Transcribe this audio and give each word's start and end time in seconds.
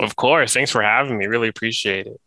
Of 0.00 0.16
course. 0.16 0.52
Thanks 0.52 0.70
for 0.70 0.82
having 0.82 1.16
me. 1.18 1.26
Really 1.26 1.48
appreciate 1.48 2.06
it. 2.06 2.20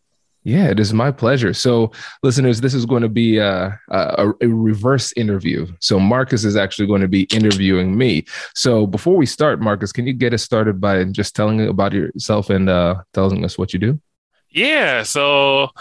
Yeah, 0.43 0.69
it 0.69 0.79
is 0.79 0.93
my 0.93 1.11
pleasure. 1.11 1.53
So, 1.53 1.91
listeners, 2.23 2.61
this 2.61 2.73
is 2.73 2.85
going 2.85 3.01
to 3.01 3.09
be 3.09 3.37
a, 3.37 3.77
a, 3.89 4.31
a, 4.39 4.47
reverse 4.47 5.11
interview. 5.13 5.67
So, 5.81 5.99
Marcus 5.99 6.45
is 6.45 6.55
actually 6.55 6.87
going 6.87 7.01
to 7.01 7.09
be 7.09 7.23
interviewing 7.23 7.97
me. 7.97 8.25
So, 8.55 8.87
before 8.87 9.17
we 9.17 9.25
start, 9.25 9.59
Marcus, 9.59 9.91
can 9.91 10.07
you 10.07 10.13
get 10.13 10.33
us 10.33 10.41
started 10.41 10.79
by 10.79 11.03
just 11.03 11.35
telling 11.35 11.67
about 11.67 11.91
yourself 11.91 12.49
and 12.49 12.69
uh, 12.69 13.01
telling 13.13 13.43
us 13.43 13.57
what 13.57 13.73
you 13.73 13.79
do? 13.79 13.99
Yeah. 14.49 15.03
So, 15.03 15.71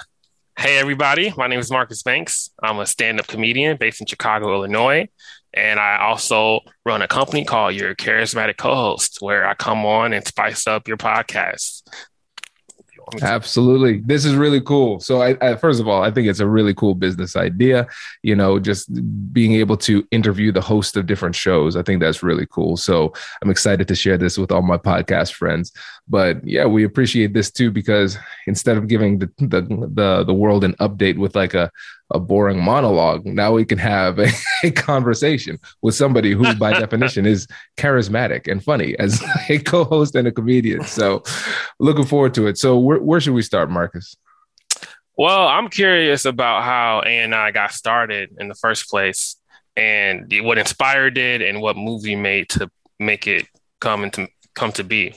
hey, 0.58 0.78
everybody. 0.78 1.32
My 1.36 1.46
name 1.46 1.60
is 1.60 1.70
Marcus 1.70 2.02
Banks. 2.02 2.50
I'm 2.60 2.80
a 2.80 2.86
stand 2.86 3.20
up 3.20 3.28
comedian 3.28 3.76
based 3.76 4.00
in 4.00 4.08
Chicago, 4.08 4.52
Illinois. 4.52 5.08
And 5.54 5.80
I 5.80 5.98
also 6.02 6.60
run 6.84 7.02
a 7.02 7.08
company 7.08 7.44
called 7.44 7.74
Your 7.74 7.94
Charismatic 7.94 8.58
Co-host, 8.58 9.18
where 9.20 9.46
I 9.46 9.54
come 9.54 9.84
on 9.84 10.12
and 10.12 10.26
spice 10.26 10.66
up 10.66 10.86
your 10.86 10.98
podcast. 10.98 11.82
Absolutely. 13.22 14.00
This 14.04 14.24
is 14.24 14.34
really 14.34 14.60
cool. 14.60 15.00
So 15.00 15.22
I, 15.22 15.36
I, 15.40 15.56
first 15.56 15.80
of 15.80 15.88
all, 15.88 16.02
I 16.02 16.10
think 16.10 16.28
it's 16.28 16.40
a 16.40 16.46
really 16.46 16.74
cool 16.74 16.94
business 16.94 17.36
idea, 17.36 17.86
you 18.22 18.36
know, 18.36 18.58
just 18.58 18.88
being 19.32 19.54
able 19.54 19.76
to 19.78 20.06
interview 20.10 20.52
the 20.52 20.60
host 20.60 20.96
of 20.96 21.06
different 21.06 21.34
shows. 21.34 21.76
I 21.76 21.82
think 21.82 22.00
that's 22.00 22.22
really 22.22 22.46
cool. 22.46 22.76
So 22.76 23.12
I'm 23.42 23.50
excited 23.50 23.88
to 23.88 23.94
share 23.94 24.18
this 24.18 24.38
with 24.38 24.52
all 24.52 24.62
my 24.62 24.76
podcast 24.76 25.32
friends. 25.32 25.72
But 26.08 26.46
yeah, 26.46 26.66
we 26.66 26.84
appreciate 26.84 27.32
this 27.32 27.50
too 27.50 27.70
because 27.70 28.18
instead 28.46 28.76
of 28.76 28.88
giving 28.88 29.18
the 29.18 29.30
the 29.38 29.62
the, 29.92 30.24
the 30.24 30.34
world 30.34 30.64
an 30.64 30.74
update 30.74 31.18
with 31.18 31.34
like 31.34 31.54
a 31.54 31.70
a 32.10 32.18
boring 32.18 32.62
monologue. 32.62 33.26
Now 33.26 33.52
we 33.52 33.64
can 33.64 33.78
have 33.78 34.18
a, 34.18 34.28
a 34.62 34.70
conversation 34.70 35.58
with 35.82 35.94
somebody 35.94 36.32
who, 36.32 36.54
by 36.54 36.72
definition, 36.78 37.26
is 37.26 37.46
charismatic 37.76 38.50
and 38.50 38.62
funny 38.62 38.98
as 38.98 39.22
a 39.48 39.58
co-host 39.58 40.14
and 40.14 40.26
a 40.28 40.32
comedian. 40.32 40.84
So, 40.84 41.22
looking 41.78 42.06
forward 42.06 42.34
to 42.34 42.46
it. 42.46 42.58
So, 42.58 42.78
where, 42.78 42.98
where 42.98 43.20
should 43.20 43.34
we 43.34 43.42
start, 43.42 43.70
Marcus? 43.70 44.16
Well, 45.16 45.48
I'm 45.48 45.68
curious 45.68 46.24
about 46.24 46.62
how 46.62 47.00
ANI 47.00 47.52
got 47.52 47.72
started 47.72 48.36
in 48.38 48.48
the 48.48 48.54
first 48.54 48.88
place, 48.88 49.36
and 49.76 50.32
what 50.42 50.58
inspired 50.58 51.18
it, 51.18 51.42
and 51.42 51.60
what 51.60 51.76
movie 51.76 52.16
made 52.16 52.48
to 52.50 52.70
make 52.98 53.26
it 53.26 53.46
come 53.80 54.04
into 54.04 54.28
come 54.54 54.72
to 54.72 54.84
be. 54.84 55.14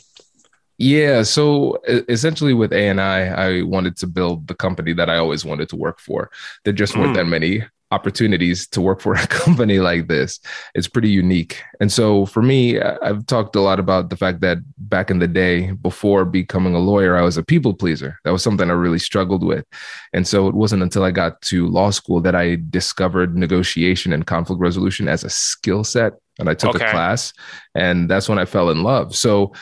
Yeah. 0.81 1.21
So 1.21 1.77
essentially, 1.85 2.55
with 2.55 2.73
ANI, 2.73 2.99
I 2.99 3.61
wanted 3.61 3.97
to 3.97 4.07
build 4.07 4.47
the 4.47 4.55
company 4.55 4.93
that 4.93 5.11
I 5.11 5.17
always 5.17 5.45
wanted 5.45 5.69
to 5.69 5.75
work 5.75 5.99
for. 5.99 6.31
There 6.65 6.73
just 6.73 6.97
weren't 6.97 7.11
mm. 7.11 7.17
that 7.17 7.25
many 7.25 7.61
opportunities 7.91 8.65
to 8.69 8.81
work 8.81 8.99
for 8.99 9.13
a 9.15 9.27
company 9.27 9.77
like 9.77 10.07
this. 10.07 10.39
It's 10.73 10.87
pretty 10.87 11.09
unique. 11.09 11.61
And 11.79 11.91
so 11.91 12.25
for 12.25 12.41
me, 12.41 12.81
I've 12.81 13.27
talked 13.27 13.55
a 13.55 13.61
lot 13.61 13.79
about 13.79 14.09
the 14.09 14.17
fact 14.17 14.41
that 14.41 14.57
back 14.79 15.11
in 15.11 15.19
the 15.19 15.27
day, 15.27 15.69
before 15.69 16.25
becoming 16.25 16.73
a 16.73 16.79
lawyer, 16.79 17.15
I 17.15 17.21
was 17.21 17.37
a 17.37 17.43
people 17.43 17.75
pleaser. 17.75 18.17
That 18.23 18.31
was 18.31 18.41
something 18.41 18.67
I 18.67 18.73
really 18.73 18.97
struggled 18.97 19.43
with. 19.43 19.65
And 20.13 20.27
so 20.27 20.47
it 20.47 20.55
wasn't 20.55 20.81
until 20.81 21.03
I 21.03 21.11
got 21.11 21.39
to 21.43 21.67
law 21.67 21.91
school 21.91 22.21
that 22.21 22.33
I 22.33 22.57
discovered 22.71 23.37
negotiation 23.37 24.13
and 24.13 24.25
conflict 24.25 24.59
resolution 24.59 25.07
as 25.07 25.23
a 25.23 25.29
skill 25.29 25.83
set. 25.83 26.13
And 26.39 26.49
I 26.49 26.55
took 26.55 26.73
okay. 26.75 26.87
a 26.87 26.91
class, 26.91 27.33
and 27.75 28.09
that's 28.09 28.27
when 28.27 28.39
I 28.39 28.45
fell 28.45 28.71
in 28.71 28.81
love. 28.81 29.15
So 29.15 29.53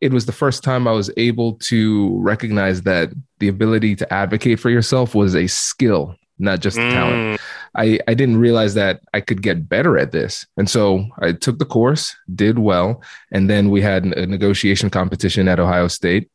it 0.00 0.12
was 0.12 0.26
the 0.26 0.32
first 0.32 0.64
time 0.64 0.88
I 0.88 0.92
was 0.92 1.10
able 1.16 1.54
to 1.54 2.18
recognize 2.18 2.82
that 2.82 3.10
the 3.38 3.48
ability 3.48 3.96
to 3.96 4.12
advocate 4.12 4.58
for 4.58 4.70
yourself 4.70 5.14
was 5.14 5.36
a 5.36 5.46
skill, 5.46 6.16
not 6.38 6.60
just 6.60 6.78
mm. 6.78 6.90
talent. 6.90 7.40
I, 7.76 8.00
I 8.08 8.14
didn't 8.14 8.38
realize 8.38 8.74
that 8.74 9.00
I 9.12 9.20
could 9.20 9.42
get 9.42 9.68
better 9.68 9.98
at 9.98 10.10
this. 10.10 10.46
And 10.56 10.68
so 10.68 11.06
I 11.20 11.32
took 11.32 11.58
the 11.58 11.66
course, 11.66 12.16
did 12.34 12.58
well, 12.58 13.02
and 13.30 13.48
then 13.48 13.70
we 13.70 13.82
had 13.82 14.04
a 14.06 14.26
negotiation 14.26 14.90
competition 14.90 15.48
at 15.48 15.60
Ohio 15.60 15.88
State. 15.88 16.30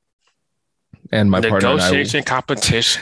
And 1.11 1.29
my 1.29 1.39
negotiation 1.39 1.61
partner 1.61 1.83
negotiation 1.83 2.23
competition. 2.23 3.01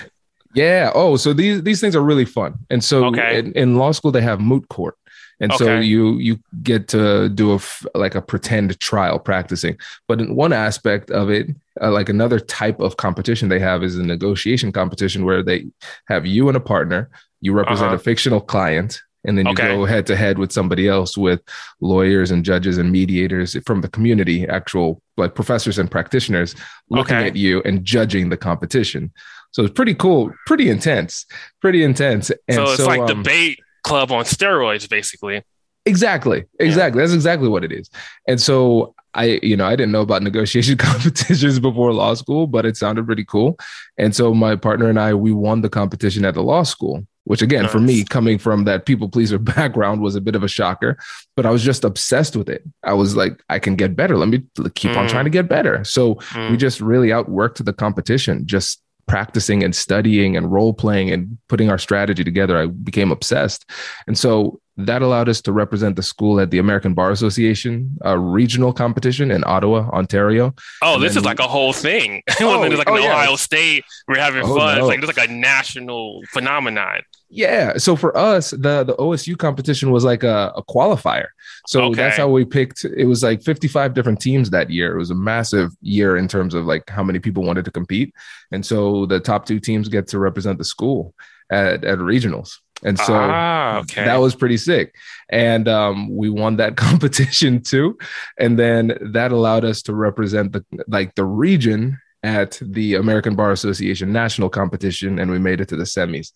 Yeah. 0.54 0.92
Oh, 0.94 1.16
so 1.16 1.34
these 1.34 1.64
these 1.64 1.82
things 1.82 1.96
are 1.96 2.02
really 2.02 2.26
fun. 2.26 2.56
And 2.70 2.84
so 2.84 3.06
okay. 3.06 3.40
in, 3.40 3.54
in 3.54 3.76
law 3.78 3.92
school 3.92 4.12
they 4.12 4.22
have 4.22 4.40
moot 4.40 4.68
court 4.70 4.96
and 5.44 5.52
okay. 5.52 5.66
so 5.66 5.80
you 5.80 6.18
you 6.18 6.40
get 6.64 6.88
to 6.88 7.28
do 7.30 7.54
a 7.54 7.60
like 7.98 8.16
a 8.16 8.22
pretend 8.22 8.80
trial 8.80 9.20
practicing 9.20 9.78
but 10.08 10.22
in 10.22 10.36
one 10.36 10.54
aspect 10.54 11.12
of 11.12 11.30
it 11.30 11.50
uh, 11.82 11.92
like 11.92 12.10
another 12.10 12.40
type 12.40 12.80
of 12.80 12.98
competition 12.98 13.50
they 13.50 13.60
have 13.60 13.84
is 13.84 13.98
a 13.98 14.04
negotiation 14.04 14.72
competition 14.72 15.26
where 15.26 15.44
they 15.44 15.66
have 16.08 16.26
you 16.26 16.48
and 16.48 16.58
a 16.58 16.62
partner 16.62 17.10
you 17.42 17.52
represent 17.52 17.88
uh-huh. 17.88 17.96
a 17.96 18.00
fictional 18.00 18.40
client 18.40 19.02
and 19.26 19.38
then 19.38 19.46
you 19.46 19.54
okay. 19.54 19.68
go 19.68 19.86
head 19.86 20.06
to 20.06 20.16
head 20.16 20.38
with 20.38 20.52
somebody 20.52 20.88
else 20.88 21.18
with 21.18 21.42
lawyers 21.82 22.32
and 22.32 22.44
judges 22.44 22.78
and 22.78 22.92
mediators 22.92 23.58
from 23.66 23.82
the 23.82 23.90
community 23.90 24.48
actual 24.48 25.02
like 25.18 25.36
professors 25.36 25.78
and 25.78 25.92
practitioners 25.92 26.56
looking 26.90 27.18
okay. 27.18 27.28
at 27.28 27.36
you 27.36 27.62
and 27.64 27.84
judging 27.84 28.30
the 28.30 28.38
competition 28.38 29.12
so 29.52 29.64
it's 29.64 29.74
pretty 29.74 29.96
cool 29.96 30.32
pretty 30.46 30.70
intense 30.70 31.26
pretty 31.62 31.84
intense 31.84 32.32
and 32.48 32.56
so 32.56 32.64
it's 32.64 32.78
so, 32.78 32.88
like 32.88 33.02
um, 33.02 33.08
debate 33.08 33.60
club 33.84 34.12
on 34.12 34.26
steroids, 34.26 34.90
basically. 34.90 35.44
Exactly. 35.86 36.46
Exactly. 36.60 37.00
Yeah. 37.00 37.04
That's 37.04 37.14
exactly 37.14 37.50
what 37.50 37.64
it 37.64 37.72
is. 37.72 37.90
And 38.28 38.40
so 38.42 38.96
I, 39.14 39.40
you 39.44 39.56
know, 39.56 39.66
I 39.66 39.76
didn't 39.76 39.92
know 39.92 40.02
about 40.02 40.24
negotiation 40.24 40.78
competitions 40.78 41.60
before 41.60 41.94
law 41.94 42.14
school, 42.14 42.48
but 42.48 42.66
it 42.66 42.78
sounded 42.78 43.06
pretty 43.06 43.26
cool. 43.26 43.58
And 43.98 44.16
so 44.16 44.34
my 44.34 44.56
partner 44.56 44.90
and 44.90 45.00
I, 45.00 45.14
we 45.14 45.32
won 45.32 45.62
the 45.62 45.70
competition 45.70 46.26
at 46.26 46.34
the 46.34 46.42
law 46.42 46.64
school, 46.64 47.06
which 47.26 47.42
again, 47.42 47.64
nice. 47.64 47.72
for 47.72 47.80
me, 47.80 48.04
coming 48.04 48.38
from 48.38 48.64
that 48.64 48.86
people 48.86 49.10
pleaser 49.10 49.38
background 49.56 50.02
was 50.02 50.16
a 50.16 50.22
bit 50.22 50.36
of 50.36 50.44
a 50.44 50.48
shocker, 50.48 50.98
but 51.36 51.46
I 51.46 51.52
was 51.52 51.64
just 51.64 51.84
obsessed 51.84 52.36
with 52.36 52.50
it. 52.50 52.64
I 52.84 52.94
was 52.94 53.16
like, 53.16 53.44
I 53.50 53.60
can 53.60 53.76
get 53.76 53.96
better. 53.96 54.18
Let 54.18 54.30
me 54.30 54.44
keep 54.74 54.92
mm. 54.92 54.98
on 54.98 55.08
trying 55.08 55.26
to 55.26 55.30
get 55.30 55.50
better. 55.50 55.84
So 55.84 56.16
mm. 56.16 56.52
we 56.52 56.58
just 56.58 56.82
really 56.82 57.10
outworked 57.10 57.64
the 57.64 57.74
competition, 57.74 58.48
just 58.48 58.83
practicing 59.08 59.64
and 59.64 59.76
studying 59.76 60.38
and 60.38 60.52
role 60.52 60.74
playing 60.74 61.12
and 61.12 61.38
putting 61.48 61.70
our 61.70 61.78
strategy 61.78 62.24
together, 62.24 62.58
I 62.58 62.68
became 62.68 63.12
obsessed. 63.12 63.70
And 64.08 64.18
so 64.18 64.60
that 64.78 65.02
allowed 65.02 65.30
us 65.30 65.42
to 65.42 65.52
represent 65.52 65.96
the 65.96 66.04
school 66.04 66.40
at 66.40 66.50
the 66.50 66.58
American 66.58 66.94
Bar 66.94 67.12
Association 67.12 67.96
uh, 68.04 68.18
regional 68.18 68.74
competition 68.74 69.30
in 69.30 69.44
Ottawa, 69.46 69.90
Ontario. 69.90 70.56
Oh, 70.82 70.96
and 70.96 71.04
this 71.04 71.16
is 71.16 71.24
like 71.24 71.40
a 71.40 71.48
whole 71.48 71.74
thing. 71.74 72.24
oh, 72.42 72.64
it's 72.64 72.78
like 72.78 72.90
oh, 72.90 72.96
an 72.96 73.04
yeah. 73.04 73.14
Ohio 73.14 73.36
State. 73.36 73.86
We're 74.08 74.18
having 74.18 74.44
oh, 74.44 74.56
fun. 74.56 74.78
No. 74.78 74.82
It's 74.82 74.88
like 74.88 75.10
it's 75.10 75.18
like 75.18 75.30
a 75.30 75.32
national 75.32 76.22
phenomenon. 76.30 77.02
Yeah. 77.34 77.78
So 77.78 77.96
for 77.96 78.16
us, 78.16 78.52
the 78.52 78.84
the 78.84 78.96
OSU 78.98 79.38
competition 79.38 79.90
was 79.90 80.04
like 80.04 80.24
a, 80.24 80.54
a 80.56 80.64
qualifier. 80.64 81.28
So 81.68 81.86
okay. 81.86 81.96
that's 81.96 82.18
how 82.18 82.30
we 82.30 82.46
picked. 82.46 82.86
It 82.86 83.06
was 83.06 83.24
like 83.24 83.42
55 83.42 83.96
different 83.96 84.22
teams 84.22 84.52
that 84.52 84.70
year. 84.70 84.94
It 84.94 85.00
was 85.00 85.10
a 85.10 85.16
massive 85.16 85.72
year 85.82 86.16
in 86.16 86.28
terms 86.28 86.54
of 86.54 86.66
like 86.66 86.88
how 86.90 87.04
many 87.04 87.18
people 87.18 87.44
wanted 87.44 87.66
to 87.66 87.72
compete. 87.72 88.14
And 88.52 88.64
so 88.64 89.08
the 89.08 89.20
top 89.20 89.48
two 89.48 89.60
teams 89.60 89.90
get 89.90 90.08
to 90.10 90.20
represent 90.20 90.60
the 90.60 90.64
school 90.64 91.16
at, 91.52 91.84
at 91.84 91.98
regionals. 91.98 92.60
And 92.84 93.00
so 93.00 93.14
ah, 93.16 93.80
okay. 93.80 94.06
that 94.06 94.18
was 94.18 94.36
pretty 94.36 94.58
sick. 94.58 94.94
And 95.30 95.68
um, 95.68 96.16
we 96.16 96.30
won 96.30 96.58
that 96.58 96.76
competition 96.78 97.64
too. 97.64 97.98
And 98.38 98.60
then 98.60 98.98
that 99.14 99.32
allowed 99.32 99.66
us 99.66 99.82
to 99.84 99.96
represent 99.96 100.52
the 100.52 100.64
like 100.88 101.16
the 101.16 101.26
region 101.26 101.98
at 102.24 102.58
the 102.62 102.96
American 102.96 103.36
Bar 103.36 103.52
Association 103.52 104.14
national 104.14 104.50
competition, 104.50 105.20
and 105.20 105.30
we 105.30 105.40
made 105.40 105.60
it 105.60 105.68
to 105.68 105.76
the 105.76 105.84
semis. 105.84 106.32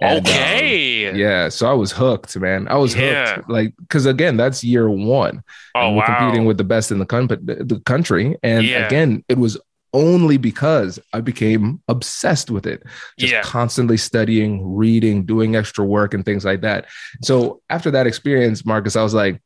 And, 0.00 0.26
okay. 0.26 1.08
Um, 1.08 1.16
yeah. 1.16 1.48
So 1.48 1.70
I 1.70 1.72
was 1.72 1.90
hooked, 1.90 2.36
man. 2.36 2.68
I 2.68 2.76
was 2.76 2.94
yeah. 2.94 3.36
hooked. 3.36 3.48
Like, 3.48 3.74
because 3.78 4.04
again, 4.04 4.36
that's 4.36 4.62
year 4.62 4.90
one. 4.90 5.42
Oh, 5.74 5.92
we're 5.92 5.96
wow. 6.00 6.18
competing 6.18 6.44
with 6.44 6.58
the 6.58 6.64
best 6.64 6.92
in 6.92 6.98
the, 6.98 7.06
con- 7.06 7.28
the 7.28 7.82
country. 7.86 8.36
And 8.42 8.66
yeah. 8.66 8.86
again, 8.86 9.24
it 9.28 9.38
was 9.38 9.58
only 9.94 10.36
because 10.36 10.98
I 11.12 11.20
became 11.20 11.82
obsessed 11.88 12.50
with 12.50 12.66
it. 12.66 12.82
Just 13.18 13.32
yeah. 13.32 13.42
constantly 13.42 13.96
studying, 13.96 14.74
reading, 14.74 15.24
doing 15.24 15.56
extra 15.56 15.84
work, 15.84 16.14
and 16.14 16.24
things 16.24 16.44
like 16.44 16.60
that. 16.62 16.86
So 17.22 17.62
after 17.70 17.90
that 17.90 18.06
experience, 18.06 18.64
Marcus, 18.64 18.96
I 18.96 19.02
was 19.02 19.14
like, 19.14 19.42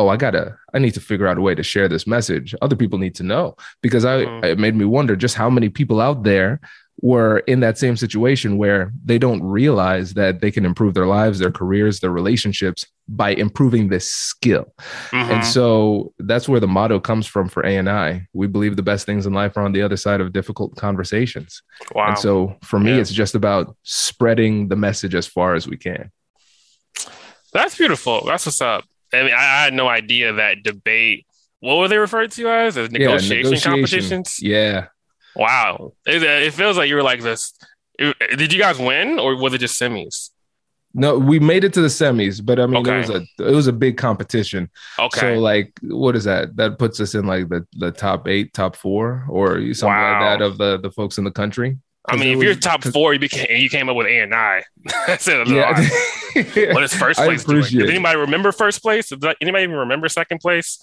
oh, 0.00 0.08
I 0.08 0.16
gotta, 0.16 0.56
I 0.72 0.78
need 0.78 0.94
to 0.94 1.00
figure 1.00 1.26
out 1.26 1.38
a 1.38 1.42
way 1.42 1.54
to 1.54 1.62
share 1.62 1.88
this 1.88 2.06
message. 2.06 2.54
Other 2.62 2.76
people 2.76 2.98
need 2.98 3.14
to 3.16 3.22
know 3.22 3.56
because 3.82 4.04
I, 4.04 4.24
mm. 4.24 4.44
it 4.44 4.58
made 4.58 4.74
me 4.74 4.84
wonder 4.84 5.14
just 5.14 5.34
how 5.34 5.50
many 5.50 5.68
people 5.68 6.00
out 6.00 6.22
there 6.22 6.60
were 7.02 7.38
in 7.40 7.60
that 7.60 7.78
same 7.78 7.96
situation 7.96 8.58
where 8.58 8.92
they 9.04 9.18
don't 9.18 9.42
realize 9.42 10.14
that 10.14 10.40
they 10.40 10.50
can 10.50 10.64
improve 10.64 10.94
their 10.94 11.06
lives, 11.06 11.38
their 11.38 11.50
careers, 11.50 12.00
their 12.00 12.10
relationships 12.10 12.84
by 13.08 13.30
improving 13.30 13.88
this 13.88 14.10
skill. 14.10 14.72
Mm-hmm. 15.10 15.32
And 15.32 15.44
so 15.44 16.12
that's 16.18 16.48
where 16.48 16.60
the 16.60 16.68
motto 16.68 17.00
comes 17.00 17.26
from 17.26 17.48
for 17.48 17.64
ANI. 17.64 18.26
We 18.32 18.46
believe 18.46 18.76
the 18.76 18.82
best 18.82 19.06
things 19.06 19.26
in 19.26 19.32
life 19.32 19.56
are 19.56 19.64
on 19.64 19.72
the 19.72 19.82
other 19.82 19.96
side 19.96 20.20
of 20.20 20.32
difficult 20.32 20.76
conversations. 20.76 21.62
Wow. 21.94 22.08
And 22.08 22.18
so 22.18 22.56
for 22.62 22.78
me, 22.78 22.94
yeah. 22.94 23.00
it's 23.00 23.12
just 23.12 23.34
about 23.34 23.76
spreading 23.82 24.68
the 24.68 24.76
message 24.76 25.14
as 25.14 25.26
far 25.26 25.54
as 25.54 25.66
we 25.66 25.76
can. 25.76 26.10
That's 27.52 27.76
beautiful. 27.76 28.24
That's 28.26 28.46
what's 28.46 28.60
up. 28.60 28.84
I 29.12 29.22
mean, 29.22 29.32
I, 29.32 29.36
I 29.36 29.64
had 29.64 29.74
no 29.74 29.88
idea 29.88 30.32
that 30.34 30.62
debate. 30.62 31.26
What 31.60 31.78
were 31.78 31.88
they 31.88 31.98
referred 31.98 32.30
to 32.32 32.48
as? 32.48 32.76
As 32.76 32.90
negotiation, 32.90 33.30
yeah, 33.30 33.42
negotiation. 33.42 33.70
competitions? 33.70 34.42
Yeah. 34.42 34.86
Wow. 35.36 35.92
It, 36.06 36.22
it, 36.22 36.54
feels 36.54 36.76
like 36.76 36.88
you 36.88 36.94
were 36.94 37.02
like 37.02 37.22
this. 37.22 37.52
It, 37.98 38.16
did 38.38 38.52
you 38.52 38.58
guys 38.58 38.78
win 38.78 39.18
or 39.18 39.36
was 39.36 39.54
it 39.54 39.58
just 39.58 39.80
semis? 39.80 40.30
No, 40.92 41.18
we 41.18 41.38
made 41.38 41.62
it 41.62 41.72
to 41.74 41.82
the 41.82 41.88
semis, 41.88 42.44
but 42.44 42.58
I 42.58 42.66
mean 42.66 42.78
okay. 42.78 42.96
it 42.96 42.98
was 42.98 43.10
a 43.10 43.48
it 43.48 43.54
was 43.54 43.68
a 43.68 43.72
big 43.72 43.96
competition. 43.96 44.68
Okay. 44.98 45.20
So 45.20 45.34
like 45.38 45.72
what 45.82 46.16
is 46.16 46.24
that? 46.24 46.56
That 46.56 46.80
puts 46.80 46.98
us 46.98 47.14
in 47.14 47.26
like 47.26 47.48
the, 47.48 47.64
the 47.74 47.92
top 47.92 48.26
eight, 48.26 48.52
top 48.52 48.74
four, 48.74 49.24
or 49.28 49.60
something 49.72 49.88
wow. 49.88 50.20
like 50.20 50.38
that 50.38 50.44
of 50.44 50.58
the, 50.58 50.80
the 50.80 50.90
folks 50.90 51.18
in 51.18 51.22
the 51.22 51.30
country. 51.30 51.78
I 52.08 52.16
mean, 52.16 52.28
if 52.28 52.36
was, 52.38 52.44
you're 52.44 52.54
top 52.54 52.82
four, 52.82 53.12
you 53.12 53.20
became 53.20 53.46
you 53.50 53.68
came 53.68 53.88
up 53.88 53.96
with 53.96 54.06
A 54.06 54.20
and 54.20 54.34
I. 54.34 54.62
That's 55.06 55.28
it. 55.28 55.46
Yeah. 55.48 56.72
what 56.72 56.82
is 56.82 56.94
first 56.94 57.20
place 57.20 57.44
doing? 57.44 57.62
Does 57.62 57.74
anybody 57.74 58.18
remember 58.18 58.52
first 58.52 58.82
place? 58.82 59.10
Does 59.10 59.34
anybody 59.40 59.64
even 59.64 59.76
remember 59.76 60.08
second 60.08 60.38
place? 60.38 60.78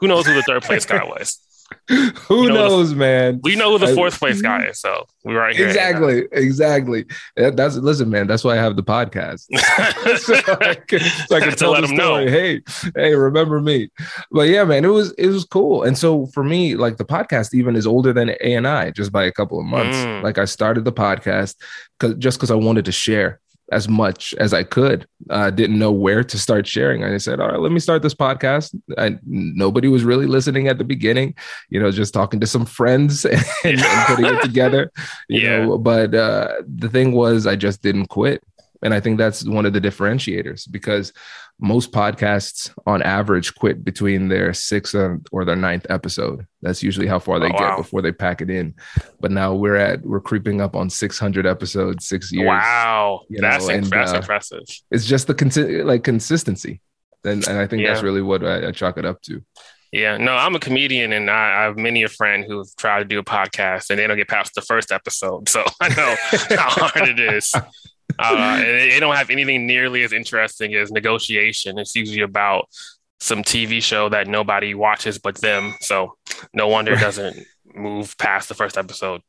Who 0.00 0.08
knows 0.08 0.26
who 0.26 0.34
the 0.34 0.42
third 0.42 0.62
place 0.62 0.84
guy 0.86 1.04
was? 1.04 1.38
who 1.88 2.48
knows, 2.48 2.90
the, 2.90 2.96
man? 2.96 3.40
We 3.42 3.56
know 3.56 3.76
who 3.76 3.84
the 3.84 3.94
fourth 3.94 4.18
place 4.18 4.40
guy 4.40 4.64
is, 4.66 4.80
so 4.80 5.06
we're 5.24 5.38
right 5.38 5.54
here. 5.54 5.66
Exactly, 5.66 6.26
exactly. 6.32 7.04
That's 7.36 7.76
listen, 7.76 8.10
man. 8.10 8.26
That's 8.26 8.44
why 8.44 8.54
I 8.54 8.56
have 8.56 8.76
the 8.76 8.82
podcast, 8.82 9.46
so 10.18 10.34
I 10.60 10.74
can, 10.74 11.00
so 11.00 11.36
I 11.36 11.40
can 11.40 11.56
tell 11.56 11.80
the 11.80 11.86
story. 11.88 12.26
Know. 12.26 12.30
Hey, 12.30 12.62
hey, 12.94 13.14
remember 13.14 13.60
me? 13.60 13.90
But 14.30 14.48
yeah, 14.48 14.64
man, 14.64 14.84
it 14.84 14.88
was 14.88 15.12
it 15.12 15.28
was 15.28 15.44
cool. 15.44 15.82
And 15.82 15.96
so 15.96 16.26
for 16.26 16.44
me, 16.44 16.76
like 16.76 16.96
the 16.96 17.04
podcast 17.04 17.54
even 17.54 17.76
is 17.76 17.86
older 17.86 18.12
than 18.12 18.30
ANI 18.30 18.92
just 18.92 19.12
by 19.12 19.24
a 19.24 19.32
couple 19.32 19.58
of 19.58 19.66
months. 19.66 19.96
Mm. 19.96 20.22
Like 20.22 20.38
I 20.38 20.44
started 20.44 20.84
the 20.84 20.92
podcast 20.92 21.56
because 21.98 22.16
just 22.16 22.38
because 22.38 22.50
I 22.50 22.56
wanted 22.56 22.84
to 22.86 22.92
share 22.92 23.40
as 23.72 23.88
much 23.88 24.34
as 24.34 24.52
I 24.52 24.62
could. 24.62 25.06
I 25.30 25.48
uh, 25.48 25.50
didn't 25.50 25.78
know 25.78 25.90
where 25.90 26.22
to 26.22 26.38
start 26.38 26.66
sharing. 26.66 27.02
I 27.04 27.16
said, 27.18 27.40
all 27.40 27.48
right, 27.48 27.58
let 27.58 27.72
me 27.72 27.80
start 27.80 28.02
this 28.02 28.14
podcast. 28.14 28.78
And 28.96 29.18
nobody 29.24 29.88
was 29.88 30.04
really 30.04 30.26
listening 30.26 30.68
at 30.68 30.78
the 30.78 30.84
beginning, 30.84 31.34
you 31.70 31.80
know, 31.80 31.90
just 31.90 32.14
talking 32.14 32.40
to 32.40 32.46
some 32.46 32.66
friends 32.66 33.24
and, 33.24 33.44
and 33.64 34.06
putting 34.06 34.26
it 34.26 34.42
together, 34.42 34.92
you 35.28 35.40
yeah. 35.40 35.64
know. 35.64 35.78
But 35.78 36.14
uh, 36.14 36.62
the 36.66 36.88
thing 36.88 37.12
was, 37.12 37.46
I 37.46 37.56
just 37.56 37.82
didn't 37.82 38.06
quit. 38.06 38.42
And 38.82 38.92
I 38.92 39.00
think 39.00 39.16
that's 39.16 39.44
one 39.44 39.64
of 39.64 39.72
the 39.72 39.80
differentiators 39.80 40.70
because 40.70 41.12
most 41.60 41.92
podcasts 41.92 42.70
on 42.86 43.02
average 43.02 43.54
quit 43.54 43.84
between 43.84 44.28
their 44.28 44.52
sixth 44.52 44.94
or 45.30 45.44
their 45.44 45.56
ninth 45.56 45.86
episode. 45.88 46.46
That's 46.60 46.82
usually 46.82 47.06
how 47.06 47.18
far 47.18 47.38
they 47.38 47.46
oh, 47.46 47.52
get 47.52 47.60
wow. 47.60 47.76
before 47.76 48.02
they 48.02 48.12
pack 48.12 48.40
it 48.40 48.50
in. 48.50 48.74
But 49.20 49.30
now 49.30 49.54
we're 49.54 49.76
at 49.76 50.02
we're 50.02 50.20
creeping 50.20 50.60
up 50.60 50.74
on 50.74 50.90
600 50.90 51.46
episodes, 51.46 52.08
six 52.08 52.32
years. 52.32 52.48
Wow, 52.48 53.20
that's, 53.30 53.68
know, 53.68 53.74
and, 53.74 53.86
that's 53.86 54.12
uh, 54.12 54.16
impressive. 54.16 54.64
It's 54.90 55.06
just 55.06 55.28
the 55.28 55.34
con- 55.34 55.86
like 55.86 56.02
consistency, 56.02 56.80
and, 57.24 57.46
and 57.46 57.58
I 57.58 57.66
think 57.66 57.82
yeah. 57.82 57.92
that's 57.92 58.02
really 58.02 58.22
what 58.22 58.44
I, 58.44 58.68
I, 58.68 58.72
chalk 58.72 58.98
it 58.98 59.04
up 59.04 59.22
to. 59.22 59.42
Yeah, 59.92 60.16
no, 60.16 60.34
I'm 60.34 60.54
a 60.56 60.58
comedian, 60.58 61.12
and 61.12 61.30
I, 61.30 61.60
I 61.60 61.62
have 61.64 61.76
many 61.76 62.02
a 62.02 62.08
friend 62.08 62.44
who've 62.44 62.74
tried 62.76 63.00
to 63.00 63.04
do 63.04 63.18
a 63.18 63.24
podcast, 63.24 63.90
and 63.90 63.98
they 63.98 64.06
don't 64.06 64.16
get 64.16 64.28
past 64.28 64.54
the 64.54 64.62
first 64.62 64.90
episode. 64.90 65.48
So 65.48 65.64
I 65.80 65.88
know 65.90 66.16
how 66.56 66.70
hard 66.70 67.08
it 67.08 67.20
is. 67.20 67.54
Uh, 68.18 68.58
they 68.58 68.98
don't 69.00 69.16
have 69.16 69.30
anything 69.30 69.66
nearly 69.66 70.02
as 70.02 70.12
interesting 70.12 70.74
as 70.74 70.90
negotiation. 70.90 71.78
It's 71.78 71.94
usually 71.94 72.22
about 72.22 72.68
some 73.20 73.42
TV 73.42 73.82
show 73.82 74.08
that 74.08 74.26
nobody 74.26 74.74
watches 74.74 75.18
but 75.18 75.40
them. 75.40 75.74
So 75.80 76.16
no 76.52 76.68
wonder 76.68 76.92
it 76.92 77.00
doesn't 77.00 77.46
move 77.74 78.16
past 78.18 78.48
the 78.48 78.54
first 78.54 78.76
episode. 78.76 79.22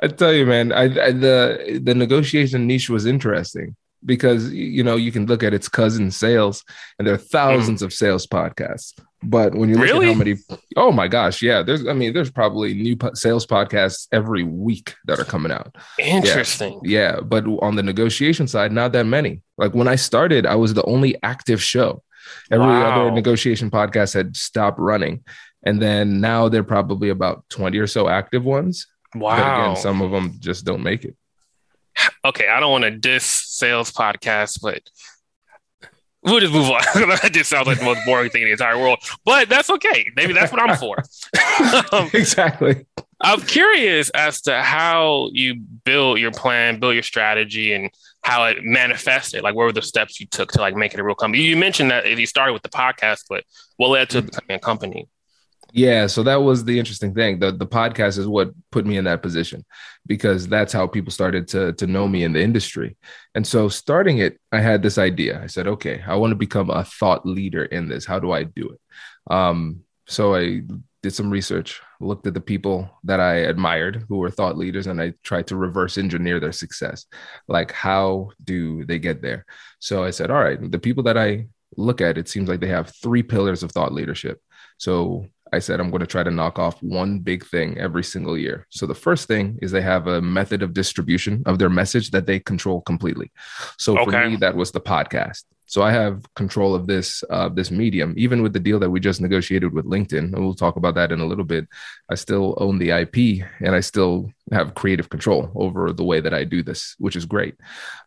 I 0.00 0.08
tell 0.08 0.32
you, 0.32 0.46
man, 0.46 0.72
I, 0.72 0.84
I, 0.84 1.12
the 1.12 1.80
the 1.82 1.94
negotiation 1.94 2.66
niche 2.66 2.88
was 2.88 3.04
interesting 3.04 3.76
because 4.04 4.50
you 4.50 4.82
know 4.82 4.96
you 4.96 5.12
can 5.12 5.26
look 5.26 5.42
at 5.42 5.52
its 5.52 5.68
cousin 5.68 6.10
sales, 6.10 6.64
and 6.98 7.06
there 7.06 7.14
are 7.14 7.18
thousands 7.18 7.82
mm. 7.82 7.84
of 7.84 7.92
sales 7.92 8.26
podcasts. 8.26 8.94
But 9.22 9.54
when 9.54 9.68
you 9.68 9.76
look 9.76 9.84
really? 9.84 10.08
at 10.08 10.12
how 10.12 10.18
many, 10.18 10.36
oh 10.76 10.90
my 10.90 11.06
gosh, 11.06 11.42
yeah, 11.42 11.62
there's, 11.62 11.86
I 11.86 11.92
mean, 11.92 12.12
there's 12.12 12.30
probably 12.30 12.74
new 12.74 12.96
sales 13.14 13.46
podcasts 13.46 14.08
every 14.10 14.42
week 14.42 14.94
that 15.04 15.20
are 15.20 15.24
coming 15.24 15.52
out. 15.52 15.76
Interesting. 15.98 16.80
Yeah, 16.82 17.14
yeah, 17.14 17.20
but 17.20 17.46
on 17.60 17.76
the 17.76 17.82
negotiation 17.84 18.48
side, 18.48 18.72
not 18.72 18.92
that 18.92 19.06
many. 19.06 19.42
Like 19.58 19.74
when 19.74 19.86
I 19.86 19.94
started, 19.94 20.44
I 20.44 20.56
was 20.56 20.74
the 20.74 20.84
only 20.84 21.16
active 21.22 21.62
show. 21.62 22.02
Every 22.50 22.66
wow. 22.66 23.02
other 23.02 23.10
negotiation 23.10 23.70
podcast 23.70 24.14
had 24.14 24.36
stopped 24.36 24.78
running, 24.78 25.24
and 25.64 25.80
then 25.80 26.20
now 26.20 26.48
they're 26.48 26.64
probably 26.64 27.08
about 27.08 27.48
twenty 27.48 27.78
or 27.78 27.86
so 27.86 28.08
active 28.08 28.44
ones. 28.44 28.86
Wow. 29.14 29.36
But 29.36 29.42
again, 29.42 29.76
some 29.76 30.02
of 30.02 30.10
them 30.10 30.36
just 30.38 30.64
don't 30.64 30.82
make 30.82 31.04
it. 31.04 31.16
Okay, 32.24 32.48
I 32.48 32.60
don't 32.60 32.70
want 32.70 32.84
to 32.84 32.90
diss 32.90 33.24
sales 33.24 33.92
podcasts, 33.92 34.58
but 34.60 34.82
We'll 36.22 36.40
just 36.40 36.52
move 36.52 36.70
on. 36.70 36.80
that 36.94 37.30
just 37.32 37.50
sounds 37.50 37.66
like 37.66 37.78
the 37.78 37.84
most 37.84 38.04
boring 38.06 38.30
thing 38.30 38.42
in 38.42 38.48
the 38.48 38.52
entire 38.52 38.78
world, 38.78 38.98
but 39.24 39.48
that's 39.48 39.70
okay. 39.70 40.08
Maybe 40.14 40.32
that's 40.32 40.52
what 40.52 40.62
I'm 40.62 40.76
for. 40.76 41.02
um, 41.92 42.10
exactly. 42.12 42.86
I'm 43.20 43.40
curious 43.40 44.10
as 44.10 44.40
to 44.42 44.62
how 44.62 45.30
you 45.32 45.56
build 45.56 46.18
your 46.18 46.32
plan, 46.32 46.80
build 46.80 46.94
your 46.94 47.02
strategy, 47.02 47.72
and 47.72 47.90
how 48.22 48.44
it 48.44 48.64
manifested. 48.64 49.42
Like, 49.42 49.54
what 49.54 49.64
were 49.64 49.72
the 49.72 49.82
steps 49.82 50.20
you 50.20 50.26
took 50.26 50.52
to 50.52 50.60
like 50.60 50.74
make 50.76 50.94
it 50.94 51.00
a 51.00 51.04
real 51.04 51.14
company? 51.14 51.42
You 51.42 51.56
mentioned 51.56 51.90
that 51.90 52.06
you 52.06 52.26
started 52.26 52.52
with 52.52 52.62
the 52.62 52.68
podcast, 52.68 53.24
but 53.28 53.44
what 53.76 53.88
led 53.88 54.10
to 54.10 54.22
becoming 54.22 54.56
a 54.56 54.58
company? 54.58 55.08
Yeah, 55.74 56.06
so 56.06 56.22
that 56.24 56.36
was 56.42 56.64
the 56.64 56.78
interesting 56.78 57.14
thing. 57.14 57.38
The 57.38 57.50
the 57.50 57.66
podcast 57.66 58.18
is 58.18 58.26
what 58.26 58.52
put 58.70 58.84
me 58.84 58.98
in 58.98 59.04
that 59.04 59.22
position 59.22 59.64
because 60.06 60.46
that's 60.46 60.72
how 60.72 60.86
people 60.86 61.10
started 61.10 61.48
to 61.48 61.72
to 61.74 61.86
know 61.86 62.06
me 62.06 62.24
in 62.24 62.32
the 62.34 62.42
industry. 62.42 62.96
And 63.34 63.46
so 63.46 63.68
starting 63.70 64.18
it, 64.18 64.38
I 64.52 64.60
had 64.60 64.82
this 64.82 64.98
idea. 64.98 65.40
I 65.42 65.46
said, 65.46 65.66
okay, 65.66 66.02
I 66.06 66.16
want 66.16 66.32
to 66.32 66.36
become 66.36 66.68
a 66.68 66.84
thought 66.84 67.24
leader 67.24 67.64
in 67.64 67.88
this. 67.88 68.04
How 68.04 68.18
do 68.18 68.32
I 68.32 68.44
do 68.44 68.68
it? 68.68 68.80
Um, 69.32 69.80
so 70.06 70.34
I 70.34 70.60
did 71.02 71.14
some 71.14 71.30
research, 71.30 71.80
looked 72.00 72.26
at 72.26 72.34
the 72.34 72.40
people 72.40 72.90
that 73.04 73.18
I 73.20 73.36
admired 73.36 74.04
who 74.08 74.18
were 74.18 74.30
thought 74.30 74.58
leaders, 74.58 74.86
and 74.86 75.00
I 75.00 75.14
tried 75.24 75.46
to 75.48 75.56
reverse 75.56 75.96
engineer 75.96 76.38
their 76.38 76.52
success. 76.52 77.06
Like, 77.48 77.72
how 77.72 78.30
do 78.44 78.84
they 78.84 78.98
get 78.98 79.22
there? 79.22 79.46
So 79.78 80.04
I 80.04 80.10
said, 80.10 80.30
all 80.30 80.42
right, 80.42 80.58
the 80.70 80.78
people 80.78 81.04
that 81.04 81.16
I 81.16 81.46
look 81.78 82.00
at, 82.02 82.18
it 82.18 82.28
seems 82.28 82.48
like 82.48 82.60
they 82.60 82.68
have 82.68 82.92
three 83.02 83.22
pillars 83.22 83.62
of 83.62 83.72
thought 83.72 83.92
leadership. 83.94 84.40
So 84.76 85.26
I 85.52 85.58
said 85.58 85.80
I'm 85.80 85.90
going 85.90 86.00
to 86.00 86.06
try 86.06 86.22
to 86.22 86.30
knock 86.30 86.58
off 86.58 86.82
one 86.82 87.18
big 87.20 87.44
thing 87.46 87.78
every 87.78 88.04
single 88.04 88.38
year. 88.38 88.66
So 88.70 88.86
the 88.86 88.94
first 88.94 89.28
thing 89.28 89.58
is 89.60 89.70
they 89.70 89.82
have 89.82 90.06
a 90.06 90.20
method 90.20 90.62
of 90.62 90.72
distribution 90.72 91.42
of 91.46 91.58
their 91.58 91.70
message 91.70 92.10
that 92.10 92.26
they 92.26 92.40
control 92.40 92.80
completely. 92.82 93.30
So 93.78 93.98
okay. 93.98 94.10
for 94.10 94.30
me, 94.30 94.36
that 94.36 94.56
was 94.56 94.72
the 94.72 94.80
podcast. 94.80 95.44
So 95.72 95.80
I 95.80 95.90
have 95.90 96.22
control 96.34 96.74
of 96.74 96.86
this 96.86 97.24
uh, 97.30 97.48
this 97.48 97.70
medium. 97.70 98.12
Even 98.18 98.42
with 98.42 98.52
the 98.52 98.60
deal 98.60 98.78
that 98.78 98.90
we 98.90 99.00
just 99.00 99.22
negotiated 99.22 99.72
with 99.72 99.86
LinkedIn, 99.86 100.18
and 100.18 100.38
we'll 100.38 100.54
talk 100.54 100.76
about 100.76 100.96
that 100.96 101.12
in 101.12 101.20
a 101.20 101.24
little 101.24 101.46
bit. 101.46 101.66
I 102.10 102.14
still 102.14 102.58
own 102.60 102.78
the 102.78 102.90
IP, 102.90 103.42
and 103.60 103.74
I 103.74 103.80
still 103.80 104.30
have 104.50 104.74
creative 104.74 105.08
control 105.08 105.50
over 105.54 105.90
the 105.94 106.04
way 106.04 106.20
that 106.20 106.34
I 106.34 106.44
do 106.44 106.62
this, 106.62 106.94
which 106.98 107.16
is 107.16 107.24
great. 107.24 107.54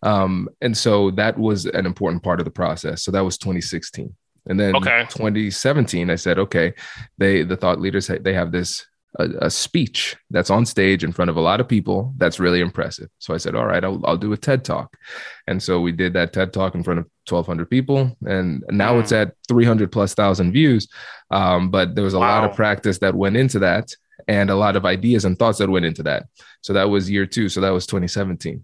Um, 0.04 0.48
and 0.62 0.78
so 0.78 1.10
that 1.12 1.40
was 1.40 1.66
an 1.66 1.88
important 1.88 2.22
part 2.22 2.40
of 2.40 2.46
the 2.46 2.52
process. 2.52 3.02
So 3.02 3.10
that 3.12 3.26
was 3.26 3.40
2016. 3.40 4.16
And 4.48 4.60
then 4.60 4.76
okay. 4.76 5.06
2017, 5.10 6.10
I 6.10 6.16
said, 6.16 6.40
okay, 6.40 6.74
they 7.18 7.44
the 7.44 7.58
thought 7.58 7.80
leaders 7.80 8.08
they 8.08 8.34
have 8.34 8.52
this 8.52 8.86
a, 9.18 9.30
a, 9.46 9.50
speech 9.50 10.16
that's 10.30 10.50
on 10.50 10.66
stage 10.66 11.04
in 11.04 11.12
front 11.12 11.30
of 11.30 11.38
a 11.38 11.42
lot 11.42 11.60
of 11.60 11.68
people 11.68 12.14
that's 12.18 12.40
really 12.40 12.60
impressive. 12.60 13.10
So 13.20 13.34
I 13.34 13.38
said, 13.38 13.56
all 13.56 13.66
right, 13.66 13.84
I'll, 13.84 14.02
I'll 14.06 14.18
do 14.18 14.34
a 14.34 14.38
TED 14.38 14.64
talk. 14.64 14.96
And 15.48 15.62
so 15.62 15.80
we 15.80 15.92
did 15.92 16.14
that 16.14 16.34
TED 16.34 16.54
talk 16.54 16.76
in 16.76 16.84
front 16.84 17.00
of 17.00 17.06
1,200 17.28 17.70
people. 17.70 18.16
And 18.26 18.64
now 18.70 19.00
it's 19.00 19.12
at 19.12 19.34
300 19.48 19.92
plus 19.92 20.14
thousand 20.14 20.52
views. 20.52 20.88
Um, 21.32 21.70
but 21.70 21.96
there 21.96 22.04
was 22.04 22.14
a 22.14 22.20
wow. 22.20 22.42
lot 22.42 22.50
of 22.50 22.56
practice 22.56 23.00
that 23.00 23.16
went 23.16 23.38
into 23.38 23.60
that 23.60 23.96
and 24.28 24.50
a 24.50 24.56
lot 24.56 24.76
of 24.76 24.86
ideas 24.86 25.26
and 25.26 25.38
thoughts 25.38 25.60
that 25.60 25.70
went 25.70 25.86
into 25.86 26.04
that. 26.04 26.26
So 26.62 26.74
that 26.74 26.90
was 26.90 27.10
year 27.10 27.26
two. 27.26 27.50
So 27.50 27.62
that 27.62 27.70
was 27.70 27.86
2017. 27.86 28.64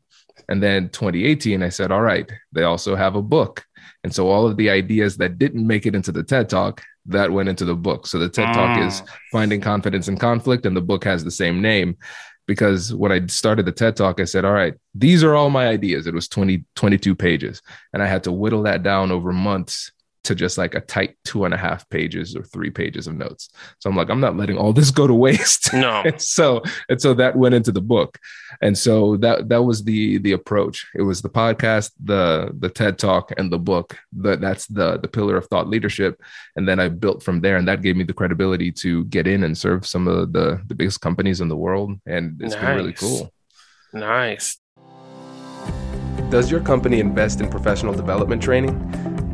And 0.49 0.61
then 0.61 0.89
2018, 0.89 1.63
I 1.63 1.69
said, 1.69 1.91
all 1.91 2.01
right, 2.01 2.31
they 2.51 2.63
also 2.63 2.95
have 2.95 3.15
a 3.15 3.21
book. 3.21 3.65
And 4.03 4.13
so 4.13 4.29
all 4.29 4.47
of 4.47 4.57
the 4.57 4.69
ideas 4.69 5.17
that 5.17 5.37
didn't 5.37 5.65
make 5.65 5.85
it 5.85 5.95
into 5.95 6.11
the 6.11 6.23
TED 6.23 6.49
talk, 6.49 6.81
that 7.05 7.31
went 7.31 7.49
into 7.49 7.65
the 7.65 7.75
book. 7.75 8.07
So 8.07 8.19
the 8.19 8.29
TED 8.29 8.47
mm. 8.47 8.53
talk 8.53 8.79
is 8.79 9.01
ah. 9.05 9.15
finding 9.31 9.61
confidence 9.61 10.07
in 10.07 10.17
conflict, 10.17 10.65
and 10.65 10.75
the 10.75 10.81
book 10.81 11.03
has 11.03 11.23
the 11.23 11.31
same 11.31 11.61
name. 11.61 11.97
Because 12.47 12.93
when 12.93 13.11
I 13.11 13.25
started 13.27 13.65
the 13.65 13.71
TED 13.71 13.95
talk, 13.95 14.19
I 14.19 14.25
said, 14.25 14.43
all 14.43 14.51
right, 14.51 14.73
these 14.95 15.23
are 15.23 15.35
all 15.35 15.49
my 15.49 15.67
ideas. 15.67 16.07
It 16.07 16.13
was 16.13 16.27
20, 16.27 16.65
22 16.75 17.15
pages. 17.15 17.61
And 17.93 18.01
I 18.01 18.07
had 18.07 18.23
to 18.23 18.31
whittle 18.31 18.63
that 18.63 18.83
down 18.83 19.11
over 19.11 19.31
months 19.31 19.91
to 20.23 20.35
just 20.35 20.57
like 20.57 20.75
a 20.75 20.81
tight 20.81 21.15
two 21.25 21.45
and 21.45 21.53
a 21.53 21.57
half 21.57 21.89
pages 21.89 22.35
or 22.35 22.43
three 22.43 22.69
pages 22.69 23.07
of 23.07 23.15
notes. 23.15 23.49
So 23.79 23.89
I'm 23.89 23.95
like, 23.95 24.09
I'm 24.09 24.19
not 24.19 24.37
letting 24.37 24.57
all 24.57 24.73
this 24.73 24.91
go 24.91 25.07
to 25.07 25.13
waste. 25.13 25.73
No. 25.73 26.01
and 26.05 26.21
so 26.21 26.61
and 26.89 27.01
so 27.01 27.13
that 27.15 27.35
went 27.35 27.55
into 27.55 27.71
the 27.71 27.81
book. 27.81 28.19
And 28.61 28.77
so 28.77 29.17
that 29.17 29.49
that 29.49 29.63
was 29.63 29.83
the 29.83 30.19
the 30.19 30.33
approach. 30.33 30.87
It 30.95 31.01
was 31.01 31.21
the 31.21 31.29
podcast, 31.29 31.91
the 32.03 32.51
the 32.59 32.69
TED 32.69 32.99
talk, 32.99 33.31
and 33.37 33.51
the 33.51 33.59
book. 33.59 33.97
That 34.13 34.41
that's 34.41 34.67
the 34.67 34.97
the 34.97 35.07
pillar 35.07 35.37
of 35.37 35.47
thought 35.47 35.67
leadership. 35.67 36.21
And 36.55 36.67
then 36.67 36.79
I 36.79 36.89
built 36.89 37.23
from 37.23 37.41
there. 37.41 37.57
And 37.57 37.67
that 37.67 37.81
gave 37.81 37.95
me 37.95 38.03
the 38.03 38.13
credibility 38.13 38.71
to 38.73 39.05
get 39.05 39.27
in 39.27 39.43
and 39.43 39.57
serve 39.57 39.85
some 39.85 40.07
of 40.07 40.33
the 40.33 40.61
the 40.67 40.75
biggest 40.75 41.01
companies 41.01 41.41
in 41.41 41.49
the 41.49 41.57
world. 41.57 41.99
And 42.05 42.41
it's 42.41 42.53
nice. 42.53 42.63
been 42.63 42.75
really 42.75 42.93
cool. 42.93 43.31
Nice. 43.93 44.57
Does 46.29 46.49
your 46.49 46.61
company 46.61 46.99
invest 47.01 47.41
in 47.41 47.49
professional 47.49 47.93
development 47.93 48.41
training? 48.41 49.10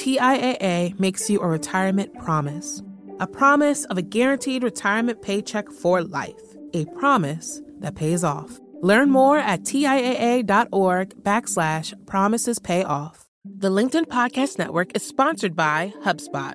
TIAA 0.00 0.98
makes 0.98 1.28
you 1.28 1.40
a 1.40 1.46
retirement 1.46 2.18
promise. 2.20 2.82
A 3.18 3.26
promise 3.26 3.84
of 3.84 3.98
a 3.98 4.02
guaranteed 4.02 4.62
retirement 4.62 5.20
paycheck 5.20 5.70
for 5.70 6.00
life. 6.00 6.40
A 6.72 6.86
promise 6.86 7.60
that 7.80 7.96
pays 7.96 8.24
off. 8.24 8.58
Learn 8.80 9.10
more 9.10 9.36
at 9.36 9.64
TIAA.org 9.64 11.22
backslash 11.22 11.92
promises 12.06 12.58
pay 12.58 12.82
off. 12.82 13.26
The 13.44 13.68
LinkedIn 13.68 14.06
Podcast 14.06 14.56
Network 14.56 14.96
is 14.96 15.06
sponsored 15.06 15.54
by 15.54 15.92
HubSpot. 16.02 16.54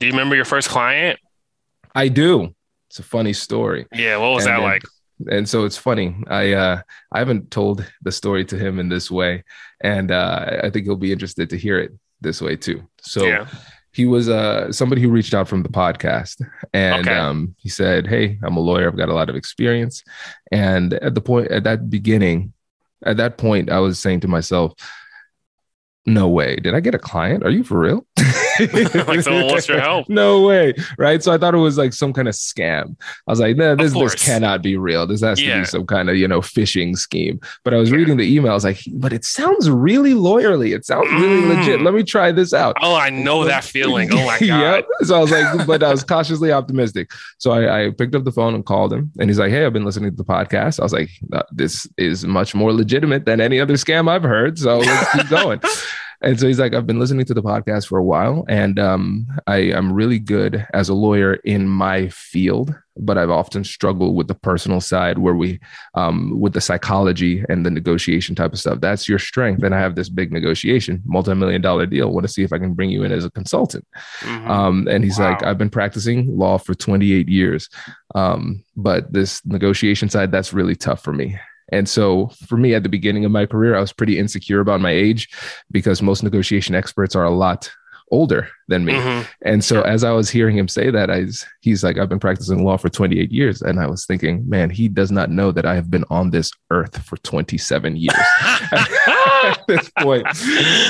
Do 0.00 0.06
you 0.06 0.12
remember 0.12 0.36
your 0.36 0.44
first 0.44 0.68
client? 0.68 1.18
I 1.94 2.08
do. 2.08 2.54
It's 2.88 2.98
a 2.98 3.02
funny 3.02 3.32
story. 3.32 3.86
Yeah, 3.92 4.18
what 4.18 4.32
was 4.32 4.46
and 4.46 4.56
that 4.56 4.62
like? 4.62 4.82
and 5.30 5.48
so 5.48 5.64
it's 5.64 5.76
funny. 5.76 6.14
I 6.28 6.52
uh, 6.52 6.82
I 7.12 7.18
haven't 7.18 7.50
told 7.50 7.84
the 8.02 8.12
story 8.12 8.44
to 8.46 8.58
him 8.58 8.78
in 8.78 8.88
this 8.88 9.10
way, 9.10 9.44
and 9.80 10.10
uh, 10.10 10.60
I 10.62 10.70
think 10.70 10.84
he'll 10.84 10.96
be 10.96 11.12
interested 11.12 11.50
to 11.50 11.58
hear 11.58 11.78
it 11.78 11.92
this 12.20 12.40
way 12.40 12.56
too. 12.56 12.86
So 13.00 13.24
yeah. 13.24 13.46
he 13.92 14.06
was 14.06 14.28
uh, 14.28 14.70
somebody 14.72 15.00
who 15.00 15.08
reached 15.08 15.34
out 15.34 15.48
from 15.48 15.62
the 15.62 15.68
podcast, 15.68 16.44
and 16.72 17.08
okay. 17.08 17.16
um, 17.16 17.54
he 17.58 17.68
said, 17.68 18.06
"Hey, 18.06 18.38
I'm 18.42 18.56
a 18.56 18.60
lawyer. 18.60 18.88
I've 18.88 18.96
got 18.96 19.08
a 19.08 19.14
lot 19.14 19.30
of 19.30 19.36
experience." 19.36 20.02
And 20.52 20.94
at 20.94 21.14
the 21.14 21.20
point 21.20 21.50
at 21.50 21.64
that 21.64 21.90
beginning, 21.90 22.52
at 23.04 23.16
that 23.16 23.38
point, 23.38 23.70
I 23.70 23.80
was 23.80 23.98
saying 23.98 24.20
to 24.20 24.28
myself, 24.28 24.74
"No 26.04 26.28
way! 26.28 26.56
Did 26.56 26.74
I 26.74 26.80
get 26.80 26.94
a 26.94 26.98
client? 26.98 27.44
Are 27.44 27.50
you 27.50 27.64
for 27.64 27.78
real?" 27.78 28.06
like, 29.06 29.66
your 29.66 29.80
help? 29.80 30.08
No 30.08 30.42
way. 30.42 30.74
Right. 30.98 31.22
So 31.22 31.32
I 31.32 31.38
thought 31.38 31.54
it 31.54 31.58
was 31.58 31.78
like 31.78 31.92
some 31.92 32.12
kind 32.12 32.28
of 32.28 32.34
scam. 32.34 32.96
I 33.26 33.32
was 33.32 33.40
like, 33.40 33.56
nah, 33.56 33.74
this, 33.74 33.92
this 33.92 34.14
cannot 34.14 34.62
be 34.62 34.76
real. 34.76 35.06
This 35.06 35.22
has 35.22 35.40
yeah. 35.40 35.54
to 35.54 35.60
be 35.60 35.66
some 35.66 35.86
kind 35.86 36.10
of, 36.10 36.16
you 36.16 36.28
know, 36.28 36.40
phishing 36.40 36.96
scheme. 36.96 37.40
But 37.64 37.74
I 37.74 37.78
was 37.78 37.90
yeah. 37.90 37.96
reading 37.96 38.16
the 38.16 38.34
email. 38.34 38.52
I 38.52 38.54
was 38.54 38.64
like, 38.64 38.80
but 38.92 39.12
it 39.12 39.24
sounds 39.24 39.70
really 39.70 40.12
lawyerly. 40.12 40.74
It 40.74 40.84
sounds 40.84 41.10
really 41.12 41.42
mm. 41.42 41.56
legit. 41.56 41.80
Let 41.80 41.94
me 41.94 42.02
try 42.02 42.32
this 42.32 42.52
out. 42.52 42.76
Oh, 42.80 42.94
I 42.94 43.10
know 43.10 43.44
that 43.44 43.64
feeling. 43.64 44.12
Oh 44.12 44.24
my 44.24 44.38
God. 44.40 44.40
yep. 44.40 44.86
So 45.02 45.16
I 45.16 45.20
was 45.20 45.30
like, 45.30 45.66
but 45.66 45.82
I 45.82 45.90
was 45.90 46.04
cautiously 46.04 46.52
optimistic. 46.52 47.10
So 47.38 47.52
I, 47.52 47.86
I, 47.86 47.90
picked 47.90 48.14
up 48.14 48.24
the 48.24 48.32
phone 48.32 48.54
and 48.54 48.64
called 48.64 48.92
him. 48.92 49.10
And 49.18 49.30
he's 49.30 49.38
like, 49.38 49.50
hey, 49.50 49.64
I've 49.64 49.72
been 49.72 49.84
listening 49.84 50.10
to 50.10 50.16
the 50.16 50.24
podcast. 50.24 50.80
I 50.80 50.82
was 50.82 50.92
like, 50.92 51.10
this 51.50 51.88
is 51.96 52.24
much 52.24 52.54
more 52.54 52.72
legitimate 52.72 53.24
than 53.24 53.40
any 53.40 53.60
other 53.60 53.74
scam 53.74 54.08
I've 54.08 54.22
heard. 54.22 54.58
So 54.58 54.78
let's 54.78 55.12
keep 55.12 55.28
going. 55.28 55.60
And 56.22 56.38
so 56.38 56.46
he's 56.46 56.58
like, 56.58 56.74
I've 56.74 56.86
been 56.86 56.98
listening 56.98 57.26
to 57.26 57.34
the 57.34 57.42
podcast 57.42 57.86
for 57.86 57.98
a 57.98 58.04
while, 58.04 58.44
and 58.48 58.78
um, 58.78 59.26
I, 59.46 59.58
am 59.58 59.92
really 59.92 60.18
good 60.18 60.66
as 60.72 60.88
a 60.88 60.94
lawyer 60.94 61.34
in 61.34 61.68
my 61.68 62.08
field, 62.08 62.74
but 62.96 63.18
I've 63.18 63.30
often 63.30 63.64
struggled 63.64 64.16
with 64.16 64.28
the 64.28 64.34
personal 64.34 64.80
side 64.80 65.18
where 65.18 65.34
we, 65.34 65.60
um, 65.94 66.40
with 66.40 66.54
the 66.54 66.60
psychology 66.60 67.44
and 67.48 67.66
the 67.66 67.70
negotiation 67.70 68.34
type 68.34 68.52
of 68.52 68.58
stuff. 68.58 68.80
That's 68.80 69.08
your 69.08 69.18
strength. 69.18 69.62
And 69.62 69.74
I 69.74 69.78
have 69.78 69.94
this 69.94 70.08
big 70.08 70.32
negotiation, 70.32 71.02
multi 71.04 71.34
million 71.34 71.60
dollar 71.60 71.86
deal. 71.86 72.10
Want 72.10 72.26
to 72.26 72.32
see 72.32 72.42
if 72.42 72.52
I 72.52 72.58
can 72.58 72.72
bring 72.72 72.90
you 72.90 73.04
in 73.04 73.12
as 73.12 73.24
a 73.24 73.30
consultant. 73.30 73.86
Mm-hmm. 74.20 74.50
Um, 74.50 74.88
and 74.88 75.04
he's 75.04 75.18
wow. 75.18 75.30
like, 75.30 75.42
I've 75.42 75.58
been 75.58 75.70
practicing 75.70 76.36
law 76.36 76.56
for 76.56 76.74
28 76.74 77.28
years, 77.28 77.68
um, 78.14 78.64
but 78.76 79.12
this 79.12 79.44
negotiation 79.44 80.08
side, 80.08 80.32
that's 80.32 80.52
really 80.52 80.76
tough 80.76 81.02
for 81.02 81.12
me. 81.12 81.38
And 81.70 81.88
so 81.88 82.28
for 82.46 82.56
me 82.56 82.74
at 82.74 82.82
the 82.82 82.88
beginning 82.88 83.24
of 83.24 83.32
my 83.32 83.46
career, 83.46 83.76
I 83.76 83.80
was 83.80 83.92
pretty 83.92 84.18
insecure 84.18 84.60
about 84.60 84.80
my 84.80 84.92
age 84.92 85.28
because 85.70 86.02
most 86.02 86.22
negotiation 86.22 86.74
experts 86.74 87.16
are 87.16 87.24
a 87.24 87.30
lot 87.30 87.70
older 88.10 88.48
than 88.68 88.84
me. 88.84 88.94
Mm-hmm. 88.94 89.22
And 89.42 89.64
so 89.64 89.82
as 89.82 90.04
I 90.04 90.12
was 90.12 90.28
hearing 90.28 90.56
him 90.56 90.68
say 90.68 90.90
that, 90.90 91.10
I 91.10 91.26
he's 91.60 91.84
like, 91.84 91.98
I've 91.98 92.08
been 92.08 92.18
practicing 92.20 92.64
law 92.64 92.76
for 92.76 92.88
28 92.88 93.30
years. 93.30 93.62
And 93.62 93.80
I 93.80 93.86
was 93.86 94.06
thinking, 94.06 94.48
man, 94.48 94.70
he 94.70 94.88
does 94.88 95.10
not 95.10 95.30
know 95.30 95.52
that 95.52 95.66
I 95.66 95.74
have 95.74 95.90
been 95.90 96.04
on 96.10 96.30
this 96.30 96.50
earth 96.70 97.02
for 97.02 97.16
27 97.18 97.96
years. 97.96 98.14
At 99.44 99.66
this 99.68 99.90
point. 99.98 100.26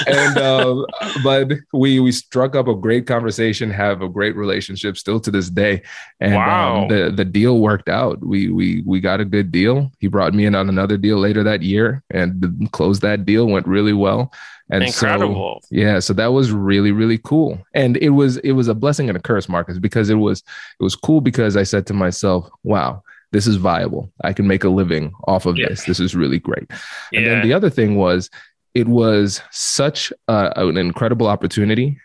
And 0.07 0.39
uh, 0.39 0.87
but 1.23 1.53
we 1.73 2.01
we 2.01 2.13
struck 2.13 2.57
up 2.57 2.69
a 2.69 2.75
great 2.75 3.07
conversation, 3.07 3.71
have 3.71 4.03
a 4.03 4.09
great 4.09 4.37
relationship 4.37 4.97
still 4.97 5.21
to 5.21 5.31
this 5.31 5.51
day. 5.51 5.83
And 6.21 6.35
um, 6.35 6.41
wow. 6.41 6.83
um, 6.83 6.89
the 6.89 7.13
the 7.15 7.25
deal 7.25 7.61
worked 7.61 7.89
out. 7.89 8.25
We 8.25 8.49
we 8.49 8.83
we 8.87 9.01
got 9.01 9.21
a 9.21 9.25
good 9.25 9.53
deal. 9.53 9.91
He 9.99 10.09
brought 10.09 10.35
me 10.35 10.47
in 10.47 10.55
on 10.55 10.69
another 10.69 10.97
deal 10.97 11.19
later 11.19 11.43
that 11.43 11.63
year 11.63 12.03
and 12.11 12.69
closed 12.73 13.03
that 13.03 13.27
deal. 13.27 13.47
Went 13.47 13.67
really 13.67 13.93
well. 13.93 14.33
And 14.71 14.83
Incredible. 14.83 15.61
So, 15.63 15.69
yeah, 15.71 16.01
so 16.01 16.13
that 16.15 16.33
was 16.33 16.51
really 16.51 16.93
really 16.93 17.19
cool. 17.19 17.59
And 17.77 17.97
it 17.99 18.11
was 18.11 18.39
it 18.39 18.53
was 18.53 18.67
a 18.67 18.75
blessing 18.75 19.09
and 19.09 19.17
a 19.17 19.21
curse, 19.21 19.49
Marcus, 19.49 19.79
because 19.79 20.11
it 20.11 20.15
was 20.15 20.43
it 20.81 20.83
was 20.83 20.97
cool 20.97 21.21
because 21.21 21.57
I 21.57 21.63
said 21.63 21.87
to 21.87 21.95
myself, 21.95 22.49
"Wow, 22.65 23.03
this 23.33 23.47
is 23.47 23.57
viable. 23.57 24.11
I 24.25 24.33
can 24.33 24.47
make 24.47 24.65
a 24.65 24.69
living 24.69 25.13
off 25.27 25.47
of 25.47 25.57
yeah. 25.57 25.69
this. 25.69 25.85
This 25.85 26.01
is 26.01 26.15
really 26.15 26.39
great. 26.39 26.71
Yeah. 27.13 27.19
And 27.19 27.27
then 27.27 27.43
the 27.43 27.53
other 27.53 27.71
thing 27.71 27.97
was, 27.97 28.31
it 28.75 28.89
was 28.89 29.41
such 29.51 30.13
a, 30.29 30.53
an 30.57 30.77
incredible 30.77 31.27
opportunity 31.27 31.99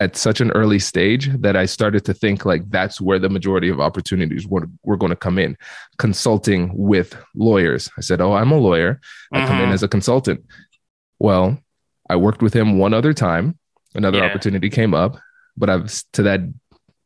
at 0.00 0.16
such 0.16 0.40
an 0.40 0.50
early 0.50 0.80
stage 0.80 1.30
that 1.40 1.56
I 1.56 1.64
started 1.64 2.04
to 2.06 2.14
think 2.14 2.44
like 2.44 2.68
that's 2.70 3.00
where 3.00 3.20
the 3.20 3.28
majority 3.28 3.68
of 3.68 3.80
opportunities 3.80 4.46
were, 4.46 4.68
were 4.82 4.96
going 4.96 5.10
to 5.10 5.16
come 5.16 5.38
in 5.38 5.56
consulting 5.98 6.72
with 6.76 7.16
lawyers. 7.36 7.88
I 7.96 8.00
said, 8.00 8.20
Oh, 8.20 8.32
I'm 8.32 8.50
a 8.50 8.58
lawyer. 8.58 9.00
I 9.32 9.38
mm-hmm. 9.38 9.46
come 9.46 9.56
in 9.58 9.64
mm-hmm. 9.64 9.74
as 9.74 9.82
a 9.84 9.88
consultant. 9.88 10.44
Well, 11.20 11.56
I 12.10 12.16
worked 12.16 12.42
with 12.42 12.54
him 12.54 12.78
one 12.78 12.94
other 12.94 13.12
time. 13.12 13.58
Another 13.94 14.18
yeah. 14.18 14.24
opportunity 14.24 14.70
came 14.70 14.94
up, 14.94 15.18
but 15.56 15.70
I've 15.70 15.92
to 16.12 16.22
that 16.22 16.40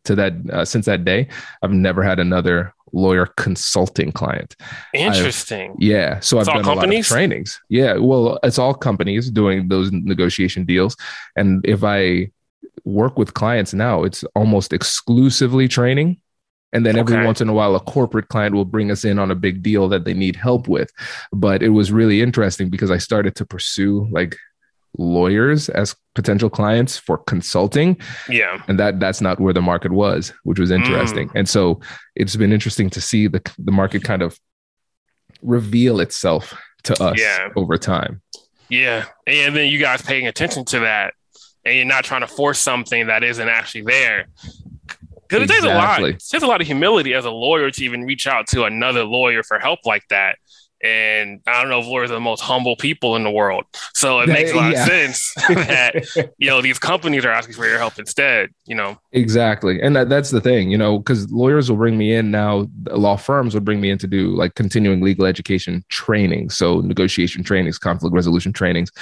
to 0.04 0.14
that 0.14 0.32
uh, 0.52 0.64
since 0.64 0.86
that 0.86 1.04
day, 1.04 1.28
I've 1.62 1.72
never 1.72 2.02
had 2.02 2.18
another 2.18 2.74
lawyer 2.92 3.26
consulting 3.36 4.12
client. 4.12 4.56
Interesting. 4.94 5.72
I've, 5.72 5.76
yeah. 5.80 6.20
So 6.20 6.38
it's 6.38 6.48
I've 6.48 6.56
done 6.56 6.64
companies? 6.64 7.10
a 7.10 7.14
lot 7.14 7.22
of 7.22 7.28
trainings. 7.28 7.60
Yeah. 7.68 7.96
Well, 7.96 8.38
it's 8.42 8.58
all 8.58 8.74
companies 8.74 9.30
doing 9.30 9.68
those 9.68 9.90
negotiation 9.92 10.64
deals. 10.64 10.96
And 11.36 11.64
if 11.66 11.84
I 11.84 12.30
work 12.84 13.18
with 13.18 13.34
clients 13.34 13.74
now, 13.74 14.04
it's 14.04 14.24
almost 14.34 14.72
exclusively 14.72 15.68
training. 15.68 16.20
And 16.72 16.84
then 16.84 16.98
every 16.98 17.16
okay. 17.16 17.24
once 17.24 17.40
in 17.40 17.48
a 17.48 17.54
while, 17.54 17.74
a 17.74 17.80
corporate 17.80 18.28
client 18.28 18.54
will 18.54 18.64
bring 18.64 18.90
us 18.90 19.04
in 19.04 19.18
on 19.18 19.30
a 19.30 19.34
big 19.34 19.62
deal 19.62 19.88
that 19.88 20.04
they 20.04 20.12
need 20.12 20.36
help 20.36 20.68
with. 20.68 20.90
But 21.32 21.62
it 21.62 21.70
was 21.70 21.92
really 21.92 22.20
interesting 22.20 22.68
because 22.68 22.90
I 22.90 22.98
started 22.98 23.34
to 23.36 23.46
pursue 23.46 24.08
like 24.10 24.36
lawyers 24.98 25.68
as 25.68 25.94
potential 26.14 26.50
clients 26.50 26.96
for 26.96 27.18
consulting. 27.18 27.96
Yeah. 28.28 28.62
And 28.68 28.78
that 28.78 29.00
that's 29.00 29.20
not 29.20 29.40
where 29.40 29.52
the 29.52 29.62
market 29.62 29.92
was, 29.92 30.32
which 30.44 30.58
was 30.58 30.70
interesting. 30.70 31.28
Mm. 31.28 31.32
And 31.34 31.48
so 31.48 31.80
it's 32.14 32.36
been 32.36 32.52
interesting 32.52 32.90
to 32.90 33.00
see 33.00 33.26
the 33.26 33.42
the 33.58 33.72
market 33.72 34.04
kind 34.04 34.22
of 34.22 34.38
reveal 35.42 36.00
itself 36.00 36.54
to 36.84 37.02
us 37.02 37.18
yeah. 37.20 37.48
over 37.56 37.76
time. 37.76 38.22
Yeah. 38.68 39.06
And 39.26 39.54
then 39.54 39.68
you 39.68 39.78
guys 39.78 40.02
paying 40.02 40.26
attention 40.26 40.64
to 40.66 40.80
that 40.80 41.14
and 41.64 41.76
you're 41.76 41.84
not 41.84 42.04
trying 42.04 42.22
to 42.22 42.26
force 42.26 42.58
something 42.58 43.08
that 43.08 43.22
isn't 43.24 43.48
actually 43.48 43.82
there. 43.82 44.26
Because 45.28 45.42
it 45.42 45.52
takes 45.52 45.64
a 45.64 45.74
lot. 45.74 46.00
It 46.02 46.22
takes 46.30 46.44
a 46.44 46.46
lot 46.46 46.60
of 46.60 46.68
humility 46.68 47.12
as 47.12 47.24
a 47.24 47.30
lawyer 47.30 47.70
to 47.70 47.84
even 47.84 48.02
reach 48.02 48.28
out 48.28 48.46
to 48.48 48.64
another 48.64 49.04
lawyer 49.04 49.42
for 49.42 49.58
help 49.58 49.80
like 49.84 50.04
that. 50.10 50.38
And 50.86 51.40
I 51.46 51.60
don't 51.60 51.70
know 51.70 51.80
if 51.80 51.86
lawyers 51.86 52.10
are 52.10 52.14
the 52.14 52.20
most 52.20 52.40
humble 52.40 52.76
people 52.76 53.16
in 53.16 53.24
the 53.24 53.30
world. 53.30 53.64
So 53.94 54.20
it 54.20 54.28
makes 54.28 54.52
a 54.52 54.56
lot 54.56 54.72
yeah. 54.72 54.82
of 54.82 54.88
sense 54.88 55.34
that, 55.48 56.32
you 56.38 56.48
know, 56.48 56.62
these 56.62 56.78
companies 56.78 57.24
are 57.24 57.30
asking 57.30 57.54
for 57.54 57.66
your 57.66 57.78
help 57.78 57.98
instead, 57.98 58.50
you 58.66 58.74
know? 58.74 58.98
Exactly. 59.12 59.80
And 59.80 59.96
that, 59.96 60.08
that's 60.08 60.30
the 60.30 60.40
thing, 60.40 60.70
you 60.70 60.78
know, 60.78 60.98
because 60.98 61.30
lawyers 61.32 61.68
will 61.70 61.78
bring 61.78 61.98
me 61.98 62.14
in 62.14 62.30
now, 62.30 62.68
law 62.90 63.16
firms 63.16 63.54
would 63.54 63.64
bring 63.64 63.80
me 63.80 63.90
in 63.90 63.98
to 63.98 64.06
do 64.06 64.34
like 64.36 64.54
continuing 64.54 65.00
legal 65.00 65.26
education 65.26 65.84
training. 65.88 66.50
So 66.50 66.80
negotiation 66.80 67.42
trainings, 67.42 67.78
conflict 67.78 68.14
resolution 68.14 68.52
trainings. 68.52 68.92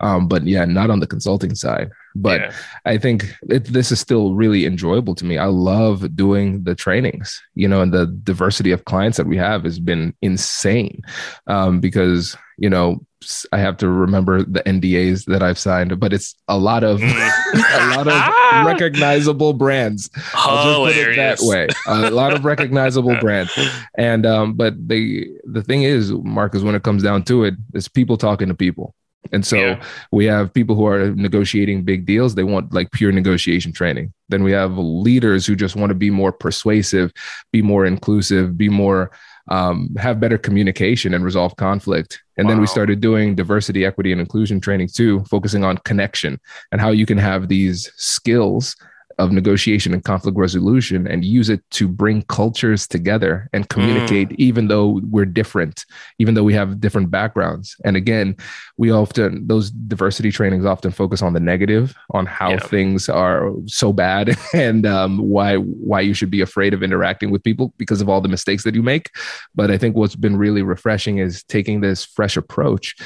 Um, 0.00 0.28
but 0.28 0.46
yeah, 0.46 0.64
not 0.64 0.90
on 0.90 1.00
the 1.00 1.06
consulting 1.06 1.54
side. 1.54 1.90
But 2.14 2.40
yeah. 2.40 2.52
I 2.84 2.98
think 2.98 3.24
it, 3.48 3.64
this 3.64 3.90
is 3.92 4.00
still 4.00 4.34
really 4.34 4.66
enjoyable 4.66 5.14
to 5.16 5.24
me. 5.24 5.38
I 5.38 5.46
love 5.46 6.14
doing 6.14 6.64
the 6.64 6.74
trainings, 6.74 7.40
you 7.54 7.68
know, 7.68 7.80
and 7.80 7.92
the 7.92 8.06
diversity 8.06 8.70
of 8.70 8.84
clients 8.84 9.16
that 9.16 9.26
we 9.26 9.36
have 9.36 9.64
has 9.64 9.78
been 9.78 10.14
insane 10.22 11.02
um, 11.46 11.80
because, 11.80 12.36
you 12.58 12.68
know, 12.68 13.04
I 13.52 13.58
have 13.58 13.76
to 13.78 13.88
remember 13.88 14.42
the 14.42 14.60
NDAs 14.60 15.26
that 15.26 15.42
I've 15.42 15.58
signed, 15.58 15.98
but 16.00 16.12
it's 16.12 16.34
a 16.48 16.58
lot 16.58 16.84
of 16.84 17.00
a 17.02 17.94
lot 17.96 18.08
of 18.08 18.66
recognizable 18.66 19.52
brands. 19.52 20.10
I'll 20.34 20.86
just 20.86 20.96
put 20.96 21.08
it 21.08 21.16
that 21.16 21.38
way. 21.40 21.68
A 21.86 22.10
lot 22.10 22.32
of 22.32 22.44
recognizable 22.44 23.16
brands. 23.20 23.56
And 23.96 24.26
um, 24.26 24.54
but 24.54 24.74
the 24.88 25.28
the 25.44 25.62
thing 25.62 25.84
is, 25.84 26.12
Marcus, 26.12 26.62
when 26.62 26.74
it 26.74 26.82
comes 26.82 27.02
down 27.02 27.22
to 27.24 27.44
it, 27.44 27.54
it's 27.74 27.88
people 27.88 28.16
talking 28.16 28.48
to 28.48 28.54
people. 28.54 28.94
And 29.30 29.46
so 29.46 29.56
yeah. 29.56 29.84
we 30.10 30.24
have 30.26 30.52
people 30.52 30.74
who 30.74 30.86
are 30.86 31.10
negotiating 31.10 31.84
big 31.84 32.06
deals. 32.06 32.34
They 32.34 32.42
want 32.42 32.72
like 32.74 32.90
pure 32.90 33.12
negotiation 33.12 33.72
training. 33.72 34.12
Then 34.28 34.42
we 34.42 34.52
have 34.52 34.76
leaders 34.76 35.46
who 35.46 35.54
just 35.54 35.76
want 35.76 35.90
to 35.90 35.94
be 35.94 36.10
more 36.10 36.32
persuasive, 36.32 37.12
be 37.52 37.62
more 37.62 37.86
inclusive, 37.86 38.58
be 38.58 38.68
more, 38.68 39.12
um, 39.48 39.94
have 39.96 40.20
better 40.20 40.38
communication 40.38 41.14
and 41.14 41.24
resolve 41.24 41.54
conflict. 41.56 42.20
And 42.36 42.46
wow. 42.46 42.54
then 42.54 42.60
we 42.60 42.66
started 42.66 43.00
doing 43.00 43.34
diversity, 43.36 43.84
equity, 43.84 44.10
and 44.10 44.20
inclusion 44.20 44.60
training 44.60 44.88
too, 44.88 45.24
focusing 45.30 45.62
on 45.64 45.78
connection 45.78 46.40
and 46.72 46.80
how 46.80 46.90
you 46.90 47.06
can 47.06 47.18
have 47.18 47.48
these 47.48 47.92
skills 47.96 48.76
of 49.18 49.32
negotiation 49.32 49.92
and 49.92 50.04
conflict 50.04 50.36
resolution 50.36 51.06
and 51.06 51.24
use 51.24 51.48
it 51.48 51.62
to 51.70 51.88
bring 51.88 52.22
cultures 52.22 52.86
together 52.86 53.48
and 53.52 53.68
communicate 53.68 54.30
mm. 54.30 54.36
even 54.38 54.68
though 54.68 55.00
we're 55.04 55.24
different 55.24 55.84
even 56.18 56.34
though 56.34 56.42
we 56.42 56.54
have 56.54 56.80
different 56.80 57.10
backgrounds 57.10 57.76
and 57.84 57.96
again 57.96 58.36
we 58.76 58.90
often 58.90 59.46
those 59.46 59.70
diversity 59.70 60.30
trainings 60.30 60.64
often 60.64 60.90
focus 60.90 61.22
on 61.22 61.32
the 61.32 61.40
negative 61.40 61.94
on 62.10 62.26
how 62.26 62.50
yeah. 62.50 62.58
things 62.58 63.08
are 63.08 63.52
so 63.66 63.92
bad 63.92 64.36
and 64.54 64.86
um, 64.86 65.18
why 65.18 65.56
why 65.56 66.00
you 66.00 66.14
should 66.14 66.30
be 66.30 66.40
afraid 66.40 66.74
of 66.74 66.82
interacting 66.82 67.30
with 67.30 67.42
people 67.42 67.72
because 67.76 68.00
of 68.00 68.08
all 68.08 68.20
the 68.20 68.28
mistakes 68.28 68.64
that 68.64 68.74
you 68.74 68.82
make 68.82 69.10
but 69.54 69.70
i 69.70 69.78
think 69.78 69.96
what's 69.96 70.16
been 70.16 70.36
really 70.36 70.62
refreshing 70.62 71.18
is 71.18 71.42
taking 71.44 71.80
this 71.80 72.04
fresh 72.04 72.36
approach 72.36 72.96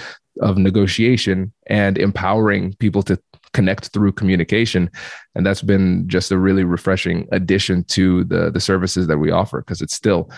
of 0.40 0.58
negotiation 0.58 1.52
and 1.66 1.98
empowering 1.98 2.74
people 2.74 3.02
to 3.02 3.18
connect 3.56 3.88
through 3.88 4.12
communication. 4.12 4.90
And 5.34 5.46
that's 5.46 5.62
been 5.62 6.06
just 6.08 6.30
a 6.30 6.38
really 6.38 6.62
refreshing 6.62 7.26
addition 7.32 7.84
to 7.84 8.24
the 8.24 8.50
the 8.50 8.60
services 8.60 9.06
that 9.06 9.16
we 9.16 9.30
offer 9.30 9.62
because 9.62 9.80
it's 9.80 9.96
still 9.96 10.30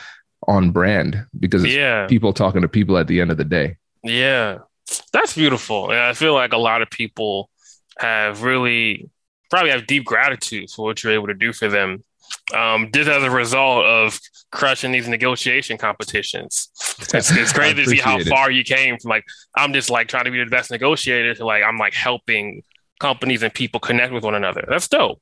on 0.47 0.71
brand 0.71 1.27
because 1.39 1.65
yeah. 1.65 2.07
people 2.07 2.33
talking 2.33 2.63
to 2.63 2.69
people 2.69 2.97
at 2.97 3.09
the 3.09 3.21
end 3.21 3.33
of 3.33 3.37
the 3.37 3.45
day. 3.45 3.77
Yeah. 4.05 4.59
That's 5.13 5.35
beautiful. 5.35 5.91
And 5.91 5.99
i 5.99 6.15
feel 6.15 6.33
like 6.33 6.53
a 6.53 6.59
lot 6.71 6.81
of 6.81 6.89
people 6.91 7.51
have 7.99 8.45
really 8.45 9.11
probably 9.51 9.71
have 9.71 9.87
deep 9.87 10.05
gratitude 10.05 10.71
for 10.71 10.85
what 10.87 11.03
you're 11.03 11.13
able 11.13 11.27
to 11.27 11.35
do 11.35 11.53
for 11.53 11.69
them 11.69 12.05
um, 12.55 12.91
just 12.95 13.09
as 13.09 13.23
a 13.23 13.31
result 13.31 13.85
of 13.85 14.21
crushing 14.53 14.93
these 14.93 15.09
negotiation 15.09 15.77
competitions. 15.77 16.71
It's, 17.15 17.31
it's 17.31 17.53
crazy 17.53 17.85
to 17.85 17.87
see 17.87 17.99
how 17.99 18.19
far 18.25 18.51
you 18.51 18.65
came 18.65 18.99
from 18.99 19.11
like 19.11 19.25
I'm 19.57 19.73
just 19.73 19.89
like 19.89 20.09
trying 20.09 20.25
to 20.25 20.33
be 20.33 20.43
the 20.43 20.51
best 20.51 20.69
negotiator 20.73 21.33
to 21.37 21.45
like 21.45 21.63
I'm 21.63 21.79
like 21.79 21.95
helping 21.95 22.65
companies 22.99 23.43
and 23.43 23.53
people 23.53 23.81
connect 23.81 24.13
with 24.13 24.25
one 24.25 24.35
another. 24.35 24.65
That's 24.69 24.89
dope. 24.89 25.21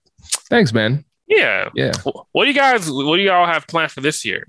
Thanks, 0.50 0.72
man. 0.72 1.04
Yeah. 1.26 1.70
Yeah. 1.74 1.92
What 2.32 2.44
do 2.44 2.50
you 2.50 2.54
guys 2.54 2.90
what 2.90 3.16
do 3.16 3.22
y'all 3.22 3.46
have 3.46 3.66
planned 3.66 3.92
for 3.92 4.00
this 4.00 4.24
year? 4.24 4.46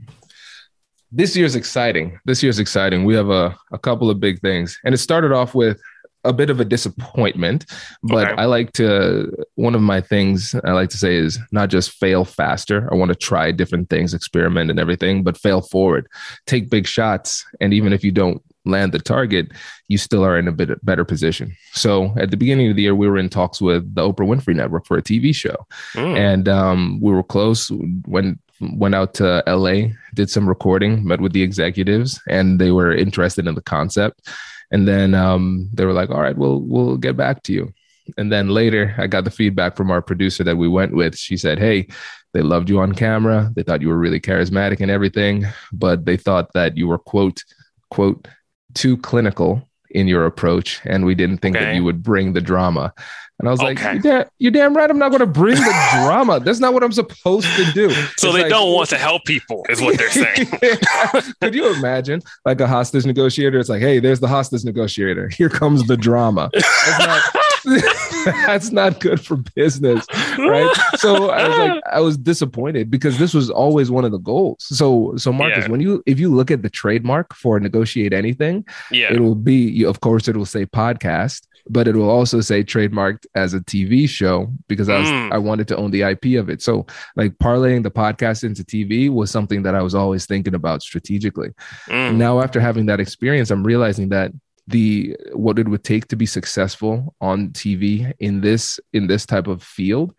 This 1.11 1.35
year's 1.35 1.55
exciting. 1.55 2.19
This 2.25 2.43
year's 2.43 2.59
exciting. 2.59 3.05
We 3.05 3.15
have 3.15 3.29
a, 3.29 3.57
a 3.71 3.79
couple 3.79 4.09
of 4.09 4.19
big 4.19 4.41
things. 4.41 4.77
And 4.83 4.93
it 4.93 4.97
started 4.97 5.31
off 5.31 5.55
with 5.55 5.79
a 6.27 6.33
bit 6.33 6.49
of 6.49 6.59
a 6.59 6.65
disappointment, 6.65 7.65
but 8.03 8.31
okay. 8.31 8.41
I 8.41 8.45
like 8.45 8.73
to 8.73 9.31
one 9.55 9.75
of 9.75 9.81
my 9.81 10.01
things 10.01 10.55
I 10.63 10.71
like 10.71 10.89
to 10.89 10.97
say 10.97 11.15
is 11.15 11.39
not 11.51 11.69
just 11.69 11.91
fail 11.91 12.25
faster. 12.25 12.87
I 12.91 12.95
want 12.95 13.09
to 13.09 13.15
try 13.15 13.51
different 13.51 13.89
things, 13.89 14.13
experiment 14.13 14.69
and 14.69 14.79
everything, 14.79 15.23
but 15.23 15.37
fail 15.37 15.61
forward. 15.61 16.07
Take 16.45 16.69
big 16.69 16.87
shots 16.87 17.45
and 17.61 17.73
even 17.73 17.93
if 17.93 18.03
you 18.03 18.11
don't 18.11 18.41
land 18.67 18.91
the 18.91 18.99
target, 18.99 19.51
you 19.87 19.97
still 19.97 20.23
are 20.23 20.37
in 20.37 20.47
a 20.47 20.51
bit 20.51 20.83
better 20.85 21.05
position. 21.05 21.55
So 21.71 22.13
at 22.17 22.31
the 22.31 22.37
beginning 22.37 22.69
of 22.69 22.75
the 22.75 22.83
year, 22.83 22.95
we 22.95 23.07
were 23.07 23.17
in 23.17 23.29
talks 23.29 23.61
with 23.61 23.95
the 23.95 24.01
Oprah 24.01 24.27
Winfrey 24.27 24.55
Network 24.55 24.85
for 24.85 24.97
a 24.97 25.01
TV 25.01 25.33
show, 25.33 25.65
mm. 25.93 26.17
and 26.17 26.47
um, 26.49 26.99
we 27.01 27.11
were 27.11 27.23
close. 27.23 27.71
When 28.05 28.39
went 28.59 28.95
out 28.95 29.13
to 29.15 29.43
LA, 29.47 29.93
did 30.13 30.29
some 30.29 30.47
recording, 30.47 31.05
met 31.05 31.21
with 31.21 31.33
the 31.33 31.43
executives, 31.43 32.21
and 32.27 32.59
they 32.59 32.71
were 32.71 32.93
interested 32.93 33.47
in 33.47 33.55
the 33.55 33.61
concept. 33.61 34.27
And 34.71 34.87
then 34.87 35.13
um, 35.13 35.69
they 35.73 35.85
were 35.85 35.93
like, 35.93 36.09
"All 36.09 36.21
right, 36.21 36.37
we'll 36.37 36.61
we'll 36.61 36.97
get 36.97 37.15
back 37.15 37.43
to 37.43 37.53
you." 37.53 37.73
And 38.17 38.31
then 38.31 38.49
later, 38.49 38.95
I 38.97 39.07
got 39.07 39.23
the 39.25 39.31
feedback 39.31 39.75
from 39.75 39.91
our 39.91 40.01
producer 40.01 40.43
that 40.43 40.57
we 40.57 40.67
went 40.67 40.93
with. 40.93 41.17
She 41.17 41.37
said, 41.37 41.59
"Hey, 41.59 41.87
they 42.33 42.41
loved 42.41 42.69
you 42.69 42.79
on 42.79 42.93
camera. 42.93 43.51
They 43.55 43.63
thought 43.63 43.81
you 43.81 43.89
were 43.89 43.97
really 43.97 44.19
charismatic 44.19 44.79
and 44.81 44.91
everything, 44.91 45.45
but 45.73 46.05
they 46.05 46.17
thought 46.17 46.53
that 46.53 46.77
you 46.77 46.87
were 46.87 46.97
quote 46.99 47.43
quote 47.89 48.27
too 48.73 48.97
clinical 48.97 49.67
in 49.91 50.07
your 50.07 50.25
approach, 50.25 50.81
and 50.85 51.05
we 51.05 51.15
didn't 51.15 51.37
think 51.39 51.55
Okay. 51.55 51.65
that 51.65 51.75
you 51.75 51.83
would 51.83 52.03
bring 52.03 52.33
the 52.33 52.41
drama. 52.41 52.93
And 53.39 53.47
I 53.47 53.51
was 53.51 53.61
like, 53.61 53.79
you're, 53.79 53.99
da- 53.99 54.23
you're 54.39 54.51
damn 54.51 54.75
right. 54.75 54.89
I'm 54.89 54.97
not 54.97 55.09
going 55.09 55.19
to 55.19 55.27
bring 55.27 55.55
the 55.55 55.89
drama. 55.93 56.39
That's 56.39 56.59
not 56.59 56.73
what 56.73 56.83
I'm 56.83 56.91
supposed 56.91 57.45
to 57.55 57.71
do. 57.71 57.89
So 57.91 57.99
It's 57.99 58.21
they 58.23 58.29
like- 58.43 58.49
don't 58.49 58.73
want 58.73 58.89
to 58.89 58.97
help 58.97 59.25
people, 59.25 59.63
is 59.69 59.79
what 59.79 59.95
they're 59.97 60.09
saying. 60.09 60.47
Could 61.41 61.53
you 61.53 61.71
imagine 61.75 62.21
like 62.45 62.59
a 62.61 62.67
hostage 62.67 63.05
negotiator? 63.05 63.59
It's 63.59 63.69
like, 63.69 63.81
hey, 63.81 63.99
there's 63.99 64.19
the 64.19 64.27
hostage 64.27 64.63
negotiator. 64.65 65.29
Here 65.29 65.49
comes 65.49 65.85
the 65.85 65.97
drama. 65.97 66.49
That's 66.53 66.99
not, 66.99 67.21
that's 68.45 68.71
not 68.71 68.99
good 68.99 69.19
for 69.23 69.37
business, 69.55 70.05
right? 70.37 70.71
So 70.97 71.29
I 71.29 71.47
was 71.47 71.57
like, 71.57 71.83
I 71.91 71.99
was 72.01 72.17
disappointed 72.17 72.89
because 72.91 73.17
this 73.17 73.33
was 73.33 73.49
always 73.49 73.89
one 73.91 74.05
of 74.05 74.11
the 74.11 74.17
goals. 74.19 74.57
So, 74.63 75.13
so 75.17 75.31
Marcus, 75.33 75.65
Yeah. 75.65 75.71
when 75.71 75.81
you 75.81 76.03
if 76.05 76.19
you 76.19 76.33
look 76.33 76.51
at 76.51 76.61
the 76.61 76.69
trademark 76.69 77.33
for 77.33 77.59
negotiate 77.59 78.13
anything, 78.13 78.65
yeah. 78.91 79.11
it 79.13 79.19
will 79.19 79.35
be, 79.35 79.55
you- 79.55 79.87
of 79.89 79.99
course, 80.01 80.27
it 80.27 80.35
will 80.35 80.45
say 80.45 80.65
podcast, 80.65 81.47
but 81.69 81.87
it 81.87 81.95
will 81.95 82.09
also 82.09 82.39
say 82.41 82.63
trademarked 82.63 83.25
as 83.35 83.53
a 83.53 83.59
TV 83.59 84.07
show 84.07 84.47
because 84.67 84.89
I 84.89 84.99
was 84.99 85.07
Mm. 85.07 85.31
I 85.31 85.37
wanted 85.37 85.67
to 85.69 85.77
own 85.77 85.91
the 85.91 86.01
IP 86.03 86.37
of 86.39 86.49
it. 86.49 86.61
So 86.61 86.85
like 87.15 87.33
parlaying 87.37 87.83
the 87.83 87.91
podcast 87.91 88.43
into 88.43 88.63
TV 88.63 89.09
was 89.09 89.31
something 89.31 89.63
that 89.63 89.73
I 89.75 89.81
was 89.81 89.95
always 89.95 90.25
thinking 90.25 90.53
about 90.55 90.81
strategically. 90.81 91.49
Mm. 91.87 92.15
Now 92.17 92.41
after 92.41 92.59
having 92.59 92.85
that 92.87 92.99
experience, 92.99 93.51
I'm 93.51 93.63
realizing 93.63 94.09
that 94.09 94.31
the 94.67 95.15
what 95.33 95.59
it 95.59 95.67
would 95.67 95.83
take 95.83 96.07
to 96.07 96.15
be 96.15 96.25
successful 96.25 97.15
on 97.21 97.49
TV 97.51 98.11
in 98.19 98.41
this 98.41 98.79
in 98.93 99.07
this 99.07 99.25
type 99.25 99.47
of 99.47 99.63
field 99.63 100.13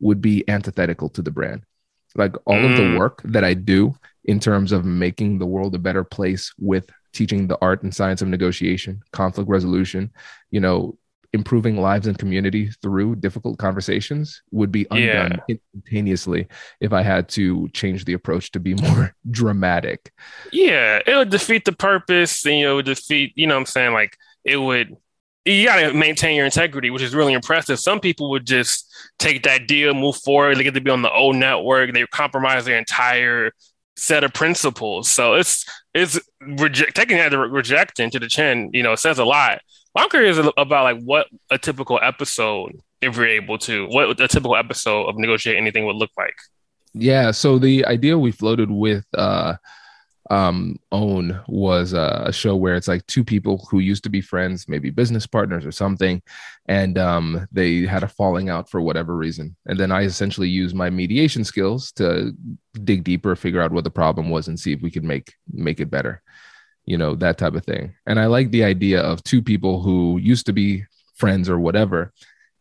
would 0.00 0.20
be 0.20 0.44
antithetical 0.48 1.08
to 1.10 1.22
the 1.22 1.30
brand. 1.30 1.62
Like 2.14 2.34
all 2.44 2.64
of 2.66 2.76
the 2.76 2.82
Mm. 2.82 2.94
work 2.96 3.22
that 3.24 3.44
I 3.44 3.54
do 3.54 3.94
in 4.24 4.38
terms 4.38 4.72
of 4.72 4.84
making 4.84 5.38
the 5.38 5.46
world 5.46 5.74
a 5.74 5.78
better 5.78 6.04
place 6.04 6.52
with 6.58 6.90
teaching 7.12 7.46
the 7.46 7.58
art 7.62 7.82
and 7.82 7.94
science 7.94 8.22
of 8.22 8.28
negotiation, 8.28 9.02
conflict 9.12 9.48
resolution, 9.48 10.10
you 10.50 10.60
know, 10.60 10.98
improving 11.32 11.80
lives 11.80 12.06
and 12.06 12.18
community 12.18 12.70
through 12.82 13.16
difficult 13.16 13.58
conversations 13.58 14.42
would 14.50 14.70
be 14.70 14.86
undone 14.90 15.40
instantaneously 15.48 16.46
if 16.80 16.92
I 16.92 17.02
had 17.02 17.28
to 17.30 17.68
change 17.70 18.04
the 18.04 18.12
approach 18.12 18.52
to 18.52 18.60
be 18.60 18.74
more 18.90 19.14
dramatic. 19.30 20.12
Yeah, 20.52 21.00
it 21.06 21.16
would 21.16 21.30
defeat 21.30 21.64
the 21.64 21.72
purpose 21.72 22.44
and 22.44 22.56
you 22.56 22.64
know, 22.64 22.72
it 22.72 22.76
would 22.76 22.86
defeat, 22.86 23.32
you 23.34 23.46
know 23.46 23.54
what 23.54 23.60
I'm 23.60 23.66
saying? 23.66 23.92
Like 23.92 24.16
it 24.44 24.56
would 24.56 24.96
you 25.44 25.66
gotta 25.66 25.92
maintain 25.92 26.36
your 26.36 26.44
integrity, 26.44 26.90
which 26.90 27.02
is 27.02 27.14
really 27.14 27.32
impressive. 27.32 27.80
Some 27.80 27.98
people 27.98 28.30
would 28.30 28.46
just 28.46 28.88
take 29.18 29.42
that 29.42 29.66
deal, 29.66 29.92
move 29.92 30.16
forward, 30.16 30.56
they 30.56 30.62
get 30.62 30.74
to 30.74 30.80
be 30.80 30.90
on 30.90 31.02
the 31.02 31.12
OWN 31.12 31.38
network, 31.38 31.92
they 31.92 32.06
compromise 32.06 32.64
their 32.64 32.78
entire 32.78 33.52
set 33.96 34.24
of 34.24 34.32
principles. 34.32 35.10
So 35.10 35.34
it's 35.34 35.64
it's 35.94 36.20
reject 36.40 36.94
taking 36.94 37.16
that 37.16 37.32
re- 37.32 37.48
rejecting 37.48 38.10
to 38.10 38.20
the 38.20 38.28
chin, 38.28 38.70
you 38.72 38.82
know, 38.82 38.94
says 38.94 39.18
a 39.18 39.24
lot. 39.24 39.60
I'm 39.94 40.08
curious 40.08 40.38
about 40.38 40.84
like 40.84 41.02
what 41.02 41.26
a 41.50 41.58
typical 41.58 41.98
episode, 42.02 42.80
if 43.00 43.16
you're 43.16 43.26
able 43.26 43.58
to, 43.58 43.86
what 43.88 44.20
a 44.20 44.28
typical 44.28 44.56
episode 44.56 45.06
of 45.06 45.18
negotiate 45.18 45.56
anything 45.56 45.86
would 45.86 45.96
look 45.96 46.10
like. 46.16 46.34
Yeah. 46.94 47.30
So 47.30 47.58
the 47.58 47.84
idea 47.86 48.18
we 48.18 48.32
floated 48.32 48.70
with 48.70 49.04
uh 49.16 49.56
um 50.30 50.78
OWN 50.92 51.40
was 51.48 51.94
uh, 51.94 52.22
a 52.26 52.32
show 52.32 52.54
where 52.56 52.76
it's 52.76 52.88
like 52.88 53.06
two 53.06 53.24
people 53.24 53.66
who 53.70 53.80
used 53.80 54.04
to 54.04 54.10
be 54.10 54.20
friends 54.20 54.68
maybe 54.68 54.88
business 54.88 55.26
partners 55.26 55.66
or 55.66 55.72
something 55.72 56.22
and 56.66 56.96
um 56.96 57.46
they 57.50 57.82
had 57.82 58.04
a 58.04 58.08
falling 58.08 58.48
out 58.48 58.70
for 58.70 58.80
whatever 58.80 59.16
reason 59.16 59.56
and 59.66 59.80
then 59.80 59.90
i 59.90 60.02
essentially 60.02 60.48
used 60.48 60.76
my 60.76 60.88
mediation 60.88 61.42
skills 61.42 61.90
to 61.92 62.32
dig 62.84 63.02
deeper 63.02 63.34
figure 63.34 63.60
out 63.60 63.72
what 63.72 63.84
the 63.84 63.90
problem 63.90 64.30
was 64.30 64.46
and 64.46 64.58
see 64.58 64.72
if 64.72 64.80
we 64.80 64.92
could 64.92 65.04
make 65.04 65.34
make 65.52 65.80
it 65.80 65.90
better 65.90 66.22
you 66.92 66.98
know 67.02 67.12
that 67.24 67.36
type 67.42 67.54
of 67.58 67.64
thing 67.70 67.84
and 68.08 68.16
i 68.24 68.26
like 68.36 68.48
the 68.50 68.64
idea 68.74 69.00
of 69.10 69.22
two 69.30 69.42
people 69.52 69.74
who 69.84 69.98
used 70.32 70.46
to 70.46 70.54
be 70.62 70.68
friends 71.22 71.46
or 71.52 71.58
whatever 71.66 72.00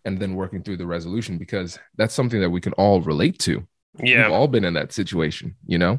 and 0.05 0.13
then 0.21 0.35
working 0.41 0.61
through 0.63 0.79
the 0.79 0.91
resolution 0.95 1.33
because 1.43 1.69
that's 1.97 2.15
something 2.19 2.41
that 2.41 2.53
we 2.55 2.61
can 2.65 2.73
all 2.83 2.99
relate 3.13 3.37
to 3.47 3.55
Yeah. 3.99 4.23
We've 4.23 4.37
all 4.37 4.47
been 4.55 4.63
in 4.69 4.75
that 4.79 4.93
situation, 5.01 5.47
you 5.73 5.77
know. 5.83 5.93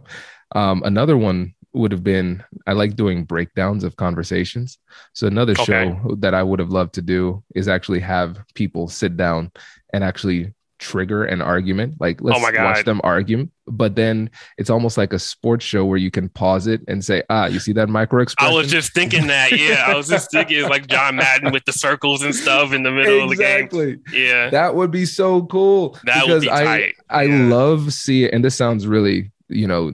Um, 0.60 0.76
another 0.92 1.16
one 1.30 1.38
would 1.78 1.92
have 1.92 2.04
been 2.14 2.28
I 2.70 2.72
like 2.82 2.96
doing 3.02 3.26
breakdowns 3.34 3.84
of 3.84 3.96
conversations. 4.06 4.68
So 5.12 5.26
another 5.26 5.52
Okay. 5.52 5.64
show 5.68 6.16
that 6.24 6.34
I 6.40 6.42
would 6.48 6.60
have 6.64 6.72
loved 6.78 6.94
to 6.98 7.02
do 7.14 7.20
is 7.54 7.68
actually 7.68 8.00
have 8.00 8.30
people 8.60 8.84
sit 8.88 9.12
down 9.24 9.50
and 9.92 10.00
actually 10.10 10.42
trigger 10.82 11.24
an 11.24 11.40
argument. 11.40 11.94
Like 12.00 12.20
let's 12.20 12.36
Oh 12.38 12.42
my 12.42 12.52
watch 12.62 12.84
them 12.84 13.00
argue, 13.04 13.48
but 13.66 13.94
then 13.94 14.28
it's 14.58 14.68
almost 14.68 14.98
like 14.98 15.12
a 15.12 15.18
sports 15.18 15.64
show 15.64 15.84
where 15.84 15.96
you 15.96 16.10
can 16.10 16.28
pause 16.28 16.66
it 16.66 16.80
and 16.88 17.04
say, 17.04 17.22
"Ah, 17.30 17.46
you 17.46 17.60
see 17.60 17.72
that 17.74 17.88
micro 17.88 18.20
expression? 18.22 18.52
I 18.54 18.56
was 18.56 18.68
just 18.70 18.92
thinking 18.92 19.28
that. 19.28 19.52
Yeah, 19.52 19.84
I 19.86 19.94
was 19.94 20.08
just 20.08 20.30
thinking 20.32 20.58
it's 20.58 20.68
like 20.68 20.88
John 20.88 21.16
Madden 21.16 21.52
with 21.52 21.64
the 21.64 21.72
circles 21.72 22.22
and 22.22 22.34
stuff 22.34 22.72
in 22.72 22.82
the 22.82 22.90
middle 22.90 23.22
of 23.22 23.30
the 23.30 23.36
game. 23.36 23.64
exactly. 23.64 23.98
Yeah, 24.12 24.50
That 24.50 24.74
would 24.74 24.90
be 24.90 25.06
so 25.06 25.44
cool. 25.46 25.96
that 26.04 26.26
would 26.26 26.42
be 26.42 26.50
I, 26.50 26.64
tight. 26.64 26.94
I 27.08 27.22
Yeah. 27.24 27.44
love 27.46 27.92
seeing, 27.92 28.30
and 28.34 28.44
this 28.44 28.54
sounds 28.56 28.86
really, 28.86 29.30
you 29.48 29.66
know, 29.68 29.92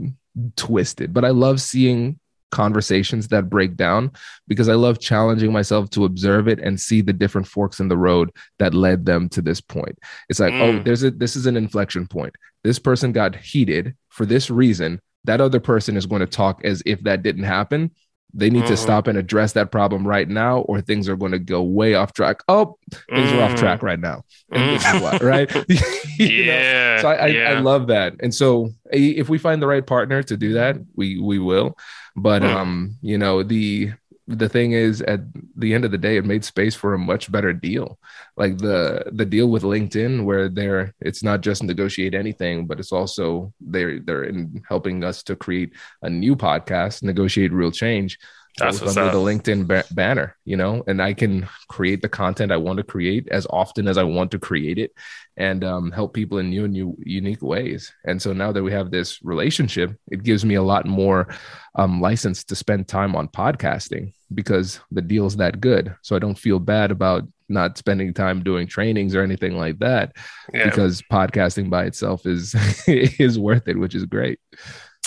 twisted, 0.56 1.12
but 1.12 1.24
I 1.24 1.30
love 1.30 1.60
seeing 1.60 2.18
conversations 2.50 3.28
that 3.28 3.48
break 3.50 3.76
down 3.76 4.10
because 4.46 4.68
I 4.68 4.74
love 4.74 4.98
challenging 5.00 5.52
myself 5.52 5.90
to 5.90 6.04
observe 6.04 6.48
it 6.48 6.58
and 6.60 6.80
see 6.80 7.00
the 7.02 7.12
different 7.12 7.46
forks 7.46 7.80
in 7.80 7.88
the 7.88 7.96
road 7.96 8.30
that 8.58 8.74
led 8.74 9.04
them 9.06 9.28
to 9.30 9.42
this 9.42 9.60
point. 9.60 9.98
It's 10.28 10.40
like, 10.40 10.54
oh, 10.54 10.72
Mm. 10.72 10.84
there's 10.84 11.02
a 11.04 11.10
this 11.10 11.36
is 11.36 11.46
an 11.46 11.56
inflection 11.56 12.06
point. 12.06 12.34
This 12.64 12.78
person 12.78 13.12
got 13.12 13.36
heated 13.36 13.94
for 14.08 14.26
this 14.26 14.50
reason. 14.50 15.00
That 15.24 15.40
other 15.40 15.60
person 15.60 15.96
is 15.96 16.06
going 16.06 16.20
to 16.20 16.26
talk 16.26 16.64
as 16.64 16.82
if 16.86 17.02
that 17.02 17.22
didn't 17.22 17.44
happen. 17.44 17.90
They 18.38 18.50
need 18.50 18.66
to 18.66 18.74
Mhm. 18.74 18.78
stop 18.78 19.06
and 19.08 19.18
address 19.18 19.52
that 19.54 19.72
problem 19.72 20.06
right 20.06 20.28
now, 20.28 20.60
or 20.60 20.80
things 20.80 21.08
are 21.08 21.16
going 21.16 21.32
to 21.32 21.38
go 21.40 21.60
way 21.62 21.94
off 21.94 22.12
track. 22.12 22.36
Oh, 22.48 22.78
things 23.14 23.32
are 23.32 23.42
off 23.42 23.54
Mm. 23.54 23.58
track 23.58 23.82
right 23.82 23.98
now. 24.00 24.22
And 24.52 24.62
this 24.72 24.82
is 24.86 24.94
Mm. 24.94 25.00
why, 25.02 25.18
right? 25.20 25.50
You 26.18 26.44
know? 26.46 26.52
Yeah, 26.52 27.00
so 27.02 27.08
I, 27.08 27.14
I, 27.14 27.26
yeah. 27.26 27.50
I 27.50 27.60
love 27.60 27.86
that 27.88 28.14
and 28.20 28.34
so 28.34 28.70
if 28.90 29.28
we 29.28 29.38
find 29.38 29.62
the 29.62 29.66
right 29.68 29.86
partner 29.86 30.22
to 30.22 30.36
do 30.36 30.54
that 30.54 30.76
we 30.96 31.20
we 31.20 31.38
will 31.38 31.76
but 32.16 32.42
Mm. 32.42 32.54
um 32.56 32.96
you 33.02 33.18
know 33.18 33.42
the 33.44 33.92
the 34.28 34.48
thing 34.48 34.72
is 34.72 35.00
at 35.02 35.20
the 35.56 35.72
end 35.72 35.86
of 35.86 35.90
the 35.90 35.96
day 35.96 36.18
it 36.18 36.24
made 36.26 36.44
space 36.44 36.74
for 36.74 36.92
a 36.92 36.98
much 36.98 37.32
better 37.32 37.52
deal. 37.54 37.98
Like 38.36 38.58
the 38.58 39.04
the 39.12 39.24
deal 39.24 39.48
with 39.48 39.62
linkedin 39.62 40.24
where 40.24 40.50
they're 40.50 40.94
it's 41.00 41.22
not 41.22 41.40
just 41.40 41.62
negotiate 41.62 42.14
anything 42.14 42.66
but 42.66 42.78
it's 42.78 42.92
also 42.92 43.52
they're 43.60 44.00
they're 44.00 44.24
in 44.24 44.62
helping 44.68 45.02
us 45.02 45.22
to 45.24 45.36
create 45.36 45.72
a 46.02 46.10
new 46.10 46.36
podcast 46.36 47.02
negotiate 47.02 47.52
real 47.52 47.72
change 47.72 48.18
That's 48.58 48.80
what's 48.80 48.96
under 48.96 49.08
up. 49.08 49.12
the 49.12 49.18
linkedin 49.18 49.66
ba- 49.66 49.84
banner 49.92 50.36
you 50.44 50.56
know 50.56 50.82
and 50.86 51.00
i 51.00 51.14
can 51.14 51.48
create 51.68 52.02
the 52.02 52.08
content 52.08 52.52
i 52.52 52.56
want 52.56 52.76
to 52.78 52.82
create 52.82 53.28
as 53.30 53.46
often 53.50 53.88
as 53.88 53.98
i 53.98 54.02
want 54.02 54.30
to 54.32 54.38
create 54.38 54.78
it 54.78 54.92
and 55.38 55.62
um, 55.62 55.92
help 55.92 56.12
people 56.12 56.38
in 56.38 56.50
new 56.50 56.64
and 56.64 56.72
new 56.72 56.96
unique 57.00 57.42
ways. 57.42 57.92
And 58.04 58.20
so 58.20 58.32
now 58.32 58.50
that 58.50 58.62
we 58.62 58.72
have 58.72 58.90
this 58.90 59.22
relationship, 59.22 59.96
it 60.10 60.24
gives 60.24 60.44
me 60.44 60.56
a 60.56 60.62
lot 60.62 60.84
more 60.84 61.28
um, 61.76 62.00
license 62.00 62.42
to 62.44 62.56
spend 62.56 62.88
time 62.88 63.14
on 63.14 63.28
podcasting 63.28 64.14
because 64.34 64.80
the 64.90 65.00
deal's 65.00 65.36
that 65.36 65.60
good. 65.60 65.94
So 66.02 66.16
I 66.16 66.18
don't 66.18 66.36
feel 66.38 66.58
bad 66.58 66.90
about 66.90 67.22
not 67.48 67.78
spending 67.78 68.12
time 68.12 68.42
doing 68.42 68.66
trainings 68.66 69.14
or 69.14 69.22
anything 69.22 69.56
like 69.56 69.78
that 69.78 70.14
yeah. 70.52 70.64
because 70.64 71.02
podcasting 71.02 71.70
by 71.70 71.84
itself 71.84 72.26
is 72.26 72.56
is 72.88 73.38
worth 73.38 73.68
it, 73.68 73.78
which 73.78 73.94
is 73.94 74.06
great. 74.06 74.40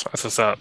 That's 0.05 0.23
what's 0.23 0.39
up. 0.39 0.59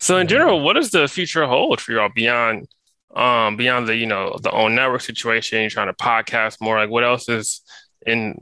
So 0.00 0.16
in 0.18 0.26
general, 0.28 0.60
what 0.62 0.74
does 0.74 0.90
the 0.90 1.06
future 1.08 1.46
hold 1.46 1.80
for 1.80 1.92
y'all 1.92 2.10
beyond 2.14 2.66
um 3.14 3.56
beyond 3.56 3.88
the 3.88 3.96
you 3.96 4.06
know 4.06 4.38
the 4.42 4.50
OWN 4.50 4.74
network 4.74 5.00
situation? 5.02 5.60
You're 5.60 5.70
trying 5.70 5.88
to 5.88 5.92
podcast 5.94 6.60
more. 6.60 6.78
Like 6.78 6.90
what 6.90 7.04
else 7.04 7.28
is 7.28 7.62
in 8.06 8.38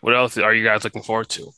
what 0.00 0.14
else 0.14 0.36
are 0.38 0.54
you 0.54 0.64
guys 0.64 0.84
looking 0.84 1.02
forward 1.02 1.28
to? 1.30 1.50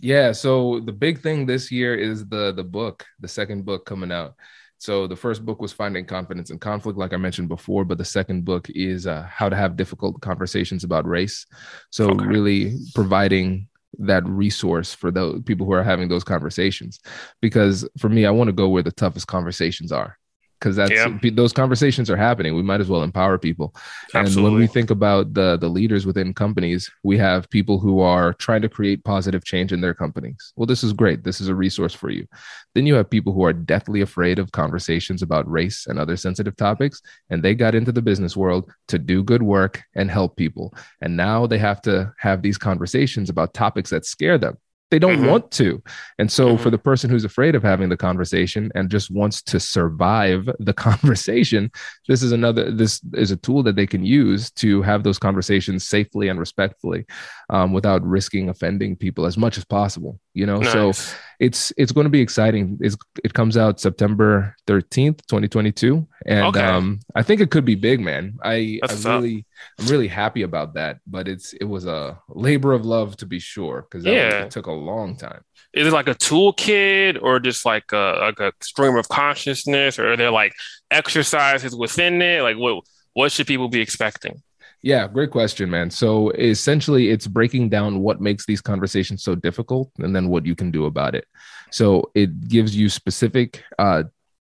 Yeah, 0.00 0.32
so 0.32 0.80
the 0.80 0.92
big 0.92 1.20
thing 1.20 1.44
this 1.46 1.70
year 1.70 1.94
is 1.94 2.26
the 2.26 2.52
the 2.52 2.64
book, 2.64 3.06
the 3.20 3.28
second 3.28 3.64
book 3.64 3.84
coming 3.86 4.10
out. 4.12 4.34
So 4.78 5.06
the 5.06 5.16
first 5.16 5.44
book 5.44 5.60
was 5.60 5.74
Finding 5.74 6.06
Confidence 6.06 6.50
in 6.50 6.58
Conflict, 6.58 6.98
like 6.98 7.12
I 7.12 7.18
mentioned 7.18 7.48
before, 7.48 7.84
but 7.84 7.98
the 7.98 8.04
second 8.04 8.46
book 8.46 8.66
is 8.70 9.06
uh, 9.06 9.26
How 9.30 9.50
to 9.50 9.56
Have 9.56 9.76
Difficult 9.76 10.22
Conversations 10.22 10.84
About 10.84 11.06
Race. 11.06 11.44
So 11.90 12.12
Okay. 12.12 12.24
really 12.24 12.78
providing 12.94 13.68
that 13.98 14.26
resource 14.26 14.94
for 14.94 15.10
those 15.10 15.42
people 15.42 15.66
who 15.66 15.72
are 15.72 15.82
having 15.82 16.08
those 16.08 16.24
conversations. 16.24 17.00
Because 17.40 17.88
for 17.98 18.08
me, 18.08 18.26
I 18.26 18.30
want 18.30 18.48
to 18.48 18.52
go 18.52 18.68
where 18.68 18.82
the 18.82 18.92
toughest 18.92 19.26
conversations 19.26 19.92
are. 19.92 20.19
Because 20.60 20.76
that's 20.76 20.90
Yeah. 20.92 21.18
those 21.32 21.54
conversations 21.54 22.10
are 22.10 22.16
happening. 22.16 22.54
We 22.54 22.62
might 22.62 22.80
as 22.82 22.88
well 22.88 23.02
empower 23.02 23.38
people. 23.38 23.74
And 24.14 24.28
when 24.36 24.54
we 24.54 24.66
think 24.66 24.90
about 24.90 25.32
the 25.32 25.56
the 25.56 25.68
leaders 25.68 26.04
within 26.04 26.34
companies, 26.34 26.90
we 27.02 27.16
have 27.18 27.48
people 27.48 27.78
who 27.78 28.00
are 28.00 28.34
trying 28.34 28.62
to 28.62 28.68
create 28.68 29.02
positive 29.04 29.42
change 29.44 29.72
in 29.72 29.80
their 29.80 29.94
companies. 29.94 30.52
Well, 30.56 30.66
this 30.66 30.84
is 30.84 30.92
great. 30.92 31.24
This 31.24 31.40
is 31.40 31.48
a 31.48 31.54
resource 31.54 31.94
for 31.94 32.10
you. 32.10 32.26
Then 32.74 32.86
you 32.86 32.94
have 32.94 33.08
people 33.08 33.32
who 33.32 33.44
are 33.44 33.54
deathly 33.54 34.02
afraid 34.02 34.38
of 34.38 34.52
conversations 34.52 35.22
about 35.22 35.50
race 35.50 35.86
and 35.86 35.98
other 35.98 36.16
sensitive 36.16 36.56
topics, 36.56 37.00
and 37.30 37.42
they 37.42 37.54
got 37.54 37.74
into 37.74 37.92
the 37.92 38.02
business 38.02 38.36
world 38.36 38.70
to 38.88 38.98
do 38.98 39.22
good 39.22 39.42
work 39.42 39.82
and 39.94 40.10
help 40.10 40.36
people. 40.36 40.74
And 41.00 41.16
now 41.16 41.46
they 41.46 41.58
have 41.58 41.80
to 41.82 42.12
have 42.18 42.42
these 42.42 42.58
conversations 42.58 43.30
about 43.30 43.54
topics 43.54 43.90
that 43.90 44.04
scare 44.04 44.38
them. 44.38 44.56
They 44.90 44.98
don't 44.98 45.20
Mhm. 45.20 45.28
want 45.28 45.50
to. 45.52 45.82
And 46.18 46.30
so, 46.30 46.56
for 46.56 46.68
Mhm. 46.68 46.72
the 46.72 46.78
person 46.78 47.10
who's 47.10 47.24
afraid 47.24 47.54
of 47.54 47.62
having 47.62 47.88
the 47.88 47.96
conversation 47.96 48.70
and 48.74 48.90
just 48.90 49.10
wants 49.10 49.42
to 49.42 49.60
survive 49.60 50.48
the 50.58 50.72
conversation, 50.72 51.70
this 52.08 52.22
is 52.22 52.32
another, 52.32 52.70
this 52.70 53.00
is 53.14 53.30
a 53.30 53.36
tool 53.36 53.62
that 53.62 53.76
they 53.76 53.86
can 53.86 54.04
use 54.04 54.50
to 54.52 54.82
have 54.82 55.02
those 55.02 55.18
conversations 55.18 55.86
safely 55.86 56.28
and 56.28 56.38
respectfully 56.40 57.04
um, 57.50 57.72
without 57.72 58.02
risking 58.04 58.48
offending 58.48 58.96
people 58.96 59.26
as 59.26 59.36
much 59.38 59.56
as 59.58 59.64
possible, 59.64 60.18
you 60.34 60.46
know? 60.46 60.62
So, 60.62 60.86
Nice. 60.88 61.14
It's 61.40 61.72
it's 61.78 61.90
going 61.90 62.04
to 62.04 62.10
be 62.10 62.20
exciting. 62.20 62.78
It's, 62.82 62.96
it 63.24 63.32
comes 63.34 63.56
out 63.56 63.80
September 63.80 64.54
13th, 64.66 65.18
2022. 65.26 66.06
And 66.26 66.44
Okay. 66.46 66.60
um, 66.60 67.00
I 67.16 67.22
think 67.22 67.40
it 67.40 67.50
could 67.50 67.64
be 67.64 67.74
big, 67.74 67.98
man. 68.00 68.38
I, 68.42 68.78
That's 68.82 68.92
I 68.92 68.94
what's 68.94 69.06
up. 69.06 69.22
really 69.22 69.46
I'm 69.78 69.86
really 69.86 70.08
happy 70.08 70.42
about 70.42 70.74
that. 70.74 70.98
But 71.06 71.26
it's 71.28 71.54
it 71.54 71.64
was 71.64 71.86
a 71.86 72.18
labor 72.28 72.72
of 72.74 72.84
love 72.84 73.16
to 73.18 73.26
be 73.26 73.38
sure 73.40 73.82
because 73.82 74.04
Yeah. 74.04 74.42
it 74.44 74.50
took 74.50 74.66
a 74.66 74.72
long 74.72 75.16
time. 75.16 75.40
Is 75.72 75.86
it 75.86 75.92
like 75.92 76.08
a 76.08 76.14
toolkit 76.14 77.18
or 77.22 77.40
just 77.40 77.64
like 77.64 77.90
a 77.92 78.18
like 78.20 78.40
a 78.40 78.52
stream 78.62 78.96
of 78.96 79.08
consciousness, 79.08 79.98
or 79.98 80.12
are 80.12 80.16
there 80.16 80.30
like 80.30 80.52
exercises 80.90 81.74
within 81.74 82.20
it? 82.20 82.42
Like 82.42 82.56
what 82.58 82.84
what 83.14 83.32
should 83.32 83.46
people 83.46 83.68
be 83.68 83.80
expecting? 83.80 84.42
Yeah, 84.82 85.06
great 85.08 85.30
question, 85.30 85.68
man. 85.68 85.90
So 85.90 86.30
essentially, 86.30 87.10
it's 87.10 87.26
breaking 87.26 87.68
down 87.68 88.00
what 88.00 88.20
makes 88.20 88.46
these 88.46 88.62
conversations 88.62 89.22
so 89.22 89.34
difficult 89.34 89.90
and 89.98 90.16
then 90.16 90.28
what 90.28 90.46
you 90.46 90.54
can 90.54 90.70
do 90.70 90.86
about 90.86 91.14
it. 91.14 91.26
So 91.70 92.10
it 92.14 92.48
gives 92.48 92.74
you 92.74 92.88
specific 92.88 93.62
uh, 93.78 94.04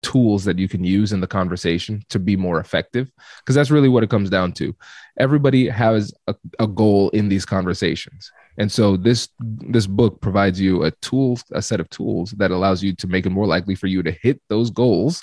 tools 0.03 0.45
that 0.45 0.59
you 0.59 0.69
can 0.69 0.85
use 0.85 1.12
in 1.12 1.21
the 1.21 1.27
conversation 1.27 2.03
to 2.11 2.19
be 2.19 2.37
more 2.37 2.61
effective, 2.61 3.11
because 3.41 3.55
that's 3.55 3.71
really 3.71 3.88
what 3.88 4.03
it 4.03 4.11
comes 4.11 4.29
down 4.29 4.53
to. 4.53 4.77
Everybody 5.19 5.67
has 5.69 6.12
a, 6.27 6.35
a 6.59 6.67
goal 6.67 7.09
in 7.11 7.29
these 7.29 7.47
conversations. 7.47 8.31
And 8.59 8.71
so 8.71 8.97
this 8.97 9.29
this 9.41 9.87
book 9.87 10.21
provides 10.21 10.61
you 10.61 10.85
a 10.85 10.91
tool, 10.91 11.38
a 11.53 11.62
set 11.62 11.81
of 11.81 11.88
tools 11.91 12.33
that 12.33 12.51
allows 12.51 12.83
you 12.83 12.95
to 12.97 13.07
make 13.07 13.25
it 13.25 13.31
more 13.31 13.47
likely 13.47 13.75
for 13.75 13.87
you 13.87 14.03
to 14.03 14.11
hit 14.11 14.43
those 14.49 14.71
goals, 14.71 15.23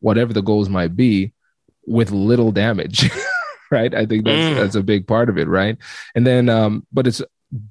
whatever 0.00 0.32
the 0.32 0.42
goals 0.42 0.68
might 0.68 0.96
be, 0.96 1.34
with 1.86 2.12
little 2.12 2.50
damage. 2.50 3.10
right? 3.70 3.94
I 3.94 4.06
think 4.06 4.24
that's 4.24 4.38
Mm. 4.38 4.56
that's 4.56 4.74
a 4.76 4.82
big 4.82 5.06
part 5.06 5.28
of 5.28 5.38
it, 5.38 5.48
right? 5.48 5.76
And 6.14 6.26
then, 6.26 6.48
um, 6.48 6.86
but 6.92 7.06
it's 7.06 7.22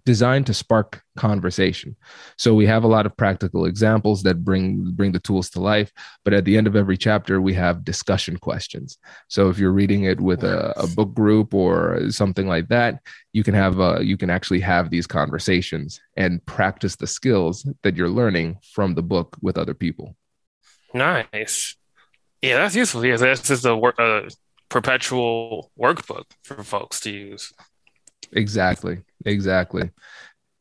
designed 0.06 0.48
to 0.48 0.56
spark 0.56 1.04
conversation. 1.18 1.96
So 2.36 2.56
we 2.56 2.66
have 2.66 2.84
a 2.84 2.88
lot 2.88 3.06
of 3.06 3.16
practical 3.16 3.66
examples 3.66 4.24
that 4.24 4.44
bring 4.44 4.92
bring 4.94 5.12
the 5.12 5.20
tools 5.20 5.52
to 5.52 5.60
life. 5.60 5.92
But 6.26 6.34
at 6.34 6.46
the 6.46 6.58
end 6.58 6.66
of 6.66 6.76
every 6.76 6.98
chapter, 6.98 7.40
we 7.40 7.54
have 7.54 7.86
discussion 7.86 8.38
questions. 8.38 8.98
So 9.28 9.50
if 9.50 9.60
you're 9.60 9.72
reading 9.72 10.06
it 10.06 10.20
with 10.20 10.44
a, 10.44 10.74
a 10.80 10.88
book 10.88 11.14
group 11.14 11.54
or 11.54 12.10
something 12.10 12.48
like 12.48 12.70
that, 12.70 13.02
you 13.34 13.44
can 13.44 13.54
have 13.54 13.80
uh, 13.80 14.00
you 14.00 14.18
can 14.18 14.32
actually 14.32 14.62
have 14.62 14.90
these 14.90 15.06
conversations 15.06 16.00
and 16.16 16.44
practice 16.48 16.96
the 16.96 17.06
skills 17.08 17.64
that 17.84 17.96
you're 17.96 18.10
learning 18.10 18.58
from 18.74 18.96
the 18.96 19.04
book 19.04 19.38
with 19.44 19.60
other 19.60 19.76
people. 19.76 20.16
Nice. 20.94 21.76
Yeah, 22.42 22.58
that's 22.58 22.76
useful. 22.76 23.06
Yeah, 23.06 23.18
that's 23.18 23.48
just 23.48 23.64
the 23.64 23.78
work 23.78 24.00
a 24.00 24.30
perpetual 24.70 25.72
workbook 25.80 26.26
for 26.44 26.64
folks 26.64 27.00
to 27.02 27.12
use. 27.12 27.54
Exactly. 28.34 29.00
Exactly. 29.26 29.92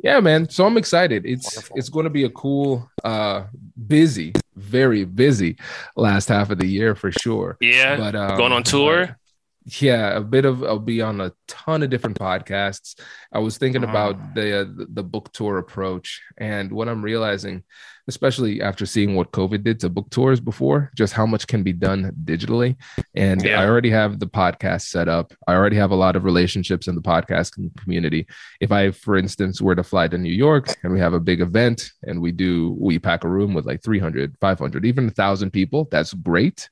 Yeah, 0.03 0.21
man. 0.21 0.49
So 0.51 0.67
I'm 0.67 0.77
excited. 0.77 1.25
It's 1.25 1.57
Wonderful. 1.57 1.77
it's 1.79 1.89
going 1.89 2.05
to 2.05 2.11
be 2.11 2.25
a 2.25 2.31
cool, 2.31 2.89
uh, 3.03 3.45
busy, 3.87 4.35
very 4.55 5.05
busy 5.05 5.57
last 5.97 6.29
half 6.29 6.51
of 6.51 6.59
the 6.59 6.67
year 6.67 6.95
for 6.95 7.11
sure. 7.11 7.57
Yeah, 7.61 7.97
But 7.97 8.15
um, 8.15 8.37
going 8.37 8.53
on 8.53 8.63
tour. 8.63 9.19
Yeah, 9.67 10.17
a 10.17 10.21
bit 10.21 10.45
of 10.45 10.63
I'll 10.63 10.79
be 10.79 11.03
on 11.03 11.21
a 11.21 11.33
ton 11.49 11.83
of 11.83 11.91
different 11.91 12.19
podcasts. 12.19 13.01
I 13.33 13.41
was 13.41 13.59
thinking 13.59 13.83
about 13.83 14.35
the, 14.35 14.61
uh, 14.61 14.65
the 14.89 15.03
book 15.03 15.33
tour 15.33 15.59
approach, 15.59 16.23
and 16.39 16.71
what 16.71 16.89
I'm 16.89 17.03
realizing, 17.03 17.65
especially 18.07 18.63
after 18.63 18.87
seeing 18.87 19.17
what 19.17 19.33
COVID 19.33 19.65
did 19.65 19.81
to 19.81 19.89
book 19.89 20.09
tours 20.11 20.39
before, 20.39 20.93
just 20.97 21.13
how 21.15 21.27
much 21.27 21.49
can 21.49 21.65
be 21.65 21.73
done 21.73 22.13
digitally. 22.25 22.77
And 23.17 23.43
Yeah. 23.43 23.61
I 23.61 23.67
already 23.67 23.91
have 23.91 24.21
the 24.21 24.29
podcast 24.29 24.83
set 24.83 25.09
up. 25.09 25.35
I 25.49 25.55
already 25.55 25.77
have 25.77 25.91
a 25.91 25.97
lot 25.97 26.15
of 26.15 26.23
relationships 26.23 26.87
in 26.87 26.95
the 26.95 27.03
podcast 27.03 27.59
community. 27.83 28.29
If 28.61 28.71
I, 28.71 28.93
for 28.93 29.17
instance, 29.17 29.61
were 29.61 29.75
to 29.75 29.83
fly 29.83 30.07
to 30.07 30.17
New 30.17 30.33
York 30.33 30.77
and 30.85 30.93
we 30.93 31.01
have 31.01 31.15
a 31.15 31.21
big 31.21 31.41
event 31.41 31.91
and 32.05 32.21
we 32.21 32.31
do 32.31 32.77
we 32.79 33.01
pack 33.01 33.25
a 33.25 33.29
room 33.29 33.53
with 33.53 33.67
like 33.67 33.83
300, 33.83 34.37
500, 34.41 34.85
even 34.87 35.09
a 35.09 35.11
thousand 35.11 35.51
people, 35.51 35.89
that's 35.91 36.15
great. 36.15 36.71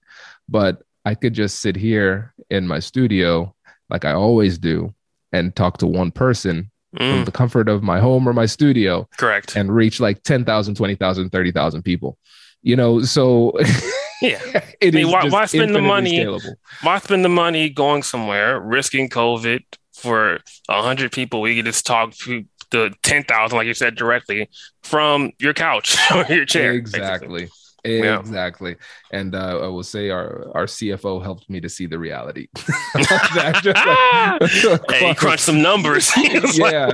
But 0.48 0.82
I 1.04 1.14
could 1.14 1.34
just 1.34 1.60
sit 1.60 1.76
here 1.76 2.32
in 2.50 2.66
my 2.66 2.78
studio 2.78 3.54
like 3.90 4.04
I 4.04 4.12
always 4.12 4.58
do 4.58 4.94
and 5.32 5.54
talk 5.54 5.78
to 5.78 5.86
one 5.86 6.10
person 6.10 6.70
from 6.96 7.22
Mm, 7.22 7.24
the 7.24 7.32
comfort 7.32 7.68
of 7.68 7.82
my 7.82 7.98
home 7.98 8.28
or 8.28 8.32
my 8.32 8.46
studio 8.46 9.08
correct. 9.18 9.56
and 9.56 9.74
reach 9.74 9.98
like 9.98 10.22
10,000, 10.22 10.76
20,000, 10.76 11.30
30,000 11.30 11.82
people. 11.82 12.16
You 12.62 12.76
know, 12.76 13.02
so 13.02 13.52
Yeah. 14.22 14.38
it 14.80 14.94
I 14.94 14.96
mean, 14.96 15.06
is 15.08 15.12
why- 15.12 15.28
why 15.28 15.44
spend 15.46 15.74
the 15.74 15.82
money? 15.82 16.18
scalable. 16.20 16.54
Why 16.82 16.98
spend 17.00 17.24
the 17.24 17.28
money 17.28 17.68
going 17.68 18.02
somewhere, 18.04 18.60
risking 18.60 19.08
COVID 19.10 19.60
for 19.92 20.38
a 20.68 20.82
hundred 20.82 21.10
people? 21.12 21.40
We 21.40 21.56
could 21.56 21.64
just 21.66 21.84
talk 21.84 22.14
to 22.24 22.44
the 22.70 22.94
ten 23.02 23.24
thousand, 23.24 23.58
like 23.58 23.66
you 23.66 23.74
said, 23.74 23.96
directly 23.96 24.48
from 24.84 25.32
your 25.40 25.52
couch 25.52 25.96
or 26.14 26.24
your 26.32 26.44
chair. 26.46 26.80
basically. 26.80 27.48
Exactly. 27.84 28.08
Yeah. 28.08 28.18
Exactly. 28.20 28.76
And 29.12 29.34
uh, 29.34 29.60
I 29.62 29.66
will 29.68 29.82
say 29.82 30.08
our 30.10 30.50
our 30.54 30.64
CFO 30.64 31.22
helped 31.22 31.48
me 31.50 31.60
to 31.60 31.68
see 31.68 31.86
the 31.86 31.98
reality. 31.98 32.48
that. 32.54 33.60
Like- 34.64 34.80
Hey, 34.90 35.08
he 35.08 35.14
crunched 35.14 35.44
some 35.44 35.60
numbers. 35.62 36.10
Was 36.16 36.58
like, 36.58 36.72
Yeah. 36.72 36.90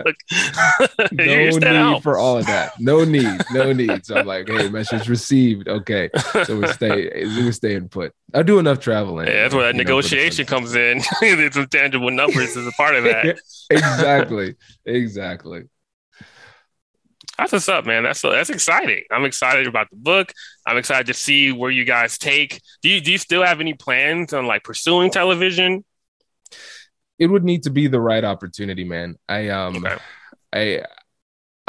no 1.13 1.25
need 1.25 1.65
out. 1.65 2.03
for 2.03 2.19
all 2.19 2.39
of 2.39 2.47
that. 2.47 2.73
No 2.81 3.05
need. 3.05 3.41
No 3.53 3.73
need. 3.73 4.05
So 4.05 4.17
I'm 4.17 4.27
like, 4.27 4.49
hey, 4.49 4.69
message 4.69 5.09
received. 5.09 5.69
Okay. 5.69 6.11
So 6.45 6.59
we 6.61 6.67
stay 6.69 7.11
we 7.25 7.53
stay 7.53 7.75
in 7.75 7.89
put. 7.89 8.13
I 8.35 8.43
do 8.43 8.59
enough 8.59 8.81
traveling. 8.81 9.27
Yeah, 9.27 9.43
that's 9.43 9.55
where 9.55 9.65
that 9.65 9.75
you 9.77 9.85
know, 9.85 9.89
negotiation 9.89 10.47
comes 10.47 10.75
in. 10.75 11.03
There's 11.21 11.55
some 11.55 11.67
tangible 11.67 12.11
numbers 12.11 12.57
as 12.57 12.67
a 12.67 12.73
part 12.73 12.95
of 12.95 13.05
that. 13.05 13.39
exactly. 13.71 14.55
Exactly. 14.87 15.63
That's 17.41 17.53
what's 17.53 17.69
up, 17.71 17.87
man. 17.87 18.03
That's 18.03 18.21
that's 18.21 18.51
exciting. 18.51 19.03
I'm 19.11 19.25
excited 19.25 19.67
about 19.67 19.89
the 19.89 19.97
book. 19.97 20.31
I'm 20.67 20.77
excited 20.77 21.07
to 21.07 21.15
see 21.15 21.53
where 21.53 21.71
you 21.71 21.87
guys 21.87 22.19
take. 22.19 22.61
Do 22.83 22.91
you 22.91 23.01
do 23.01 23.13
you 23.13 23.17
still 23.17 23.43
have 23.43 23.61
any 23.61 23.73
plans 23.73 24.35
on 24.35 24.47
like 24.47 24.63
pursuing 24.63 25.11
television? 25.11 25.83
It 27.19 27.29
would 27.29 27.43
need 27.43 27.63
to 27.63 27.71
be 27.71 27.87
the 27.87 27.99
right 27.99 28.25
opportunity, 28.25 28.85
man. 28.85 29.17
I 29.27 29.49
um 29.49 29.77
Okay. 29.77 29.97
I 30.53 30.85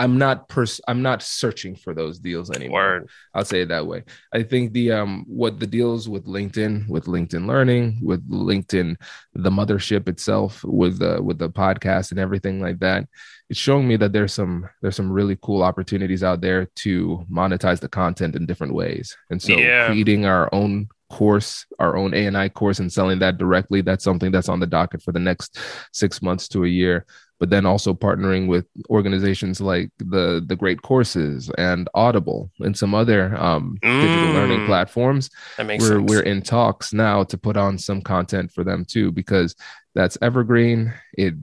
I'm 0.02 0.18
not 0.18 0.50
pers- 0.50 0.82
I'm 0.88 1.04
not 1.04 1.22
searching 1.22 1.76
for 1.76 1.94
those 1.94 2.18
deals 2.18 2.50
anymore. 2.50 2.80
Word. 2.82 3.10
I'll 3.36 3.46
say 3.46 3.62
it 3.62 3.68
that 3.70 3.86
way. 3.86 4.04
I 4.34 4.42
think 4.42 4.74
the 4.74 4.94
um 4.94 5.26
what 5.28 5.60
the 5.60 5.68
deals 5.68 6.10
with 6.10 6.26
LinkedIn, 6.26 6.88
with 6.90 7.06
LinkedIn 7.06 7.46
Learning, 7.46 8.00
with 8.02 8.28
LinkedIn, 8.28 8.96
the 9.36 9.52
mothership 9.52 10.10
itself, 10.10 10.64
with 10.64 10.98
the 10.98 11.22
with 11.22 11.38
the 11.38 11.52
podcast 11.52 12.10
and 12.10 12.20
everything 12.20 12.60
like 12.60 12.80
that, 12.80 13.06
it's 13.52 13.60
showing 13.60 13.88
me 13.88 13.96
that 13.98 14.12
there's 14.12 14.34
some 14.34 14.68
there's 14.82 14.96
some 14.96 15.12
really 15.12 15.38
cool 15.44 15.62
opportunities 15.62 16.24
out 16.24 16.42
there 16.42 16.66
to 16.78 17.24
monetize 17.32 17.80
the 17.80 17.90
content 17.90 18.36
in 18.36 18.48
different 18.48 18.74
ways. 18.74 19.16
And 19.30 19.40
so 19.40 19.56
Yeah. 19.56 19.86
creating 19.86 20.26
our 20.26 20.50
own 20.52 20.88
course, 21.12 21.68
our 21.78 21.96
own 21.96 22.16
ANI 22.16 22.50
course 22.50 22.80
and 22.80 22.92
selling 22.92 23.20
that 23.20 23.38
directly, 23.38 23.82
that's 23.82 24.04
something 24.04 24.32
that's 24.32 24.50
on 24.50 24.60
the 24.62 24.66
docket 24.68 25.04
for 25.04 25.12
the 25.12 25.20
next 25.20 25.60
six 25.94 26.22
months 26.24 26.48
to 26.48 26.64
a 26.64 26.68
year 26.68 27.06
but 27.42 27.50
then 27.50 27.66
also 27.66 27.92
partnering 27.92 28.48
with 28.48 28.68
organizations 28.92 29.60
like 29.60 29.90
the 29.98 30.42
the 30.48 30.56
Great 30.56 30.82
Courses 30.84 31.50
and 31.58 31.90
Audible 31.96 32.52
and 32.60 32.78
some 32.78 32.94
other 32.94 33.36
um, 33.36 33.78
digital 33.82 34.30
Mm. 34.30 34.34
learning 34.36 34.66
platforms. 34.68 35.30
That 35.58 35.66
makes 35.66 35.84
We're 35.84 35.98
sense. 35.98 36.10
we're 36.12 36.22
in 36.34 36.42
talks 36.44 36.94
now 36.94 37.24
to 37.24 37.38
put 37.40 37.58
on 37.58 37.80
some 37.80 38.00
content 38.02 38.52
for 38.54 38.64
them 38.64 38.86
too 38.86 39.12
because 39.12 39.56
that's 39.96 40.20
evergreen. 40.22 40.94
It 41.18 41.34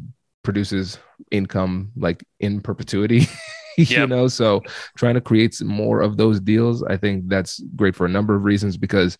produces 0.44 0.98
income 1.32 1.90
like 1.96 2.24
in 2.38 2.60
perpetuity. 2.60 3.26
you 3.76 3.86
Yep. 3.86 4.08
know, 4.08 4.28
so 4.28 4.62
trying 4.96 5.14
to 5.14 5.20
create 5.20 5.52
some 5.54 5.68
more 5.68 6.00
of 6.00 6.16
those 6.16 6.38
deals, 6.40 6.82
I 6.84 6.96
think 6.96 7.28
that's 7.28 7.60
great 7.76 7.94
for 7.96 8.06
a 8.06 8.14
number 8.16 8.34
of 8.36 8.44
reasons 8.44 8.76
because 8.76 9.18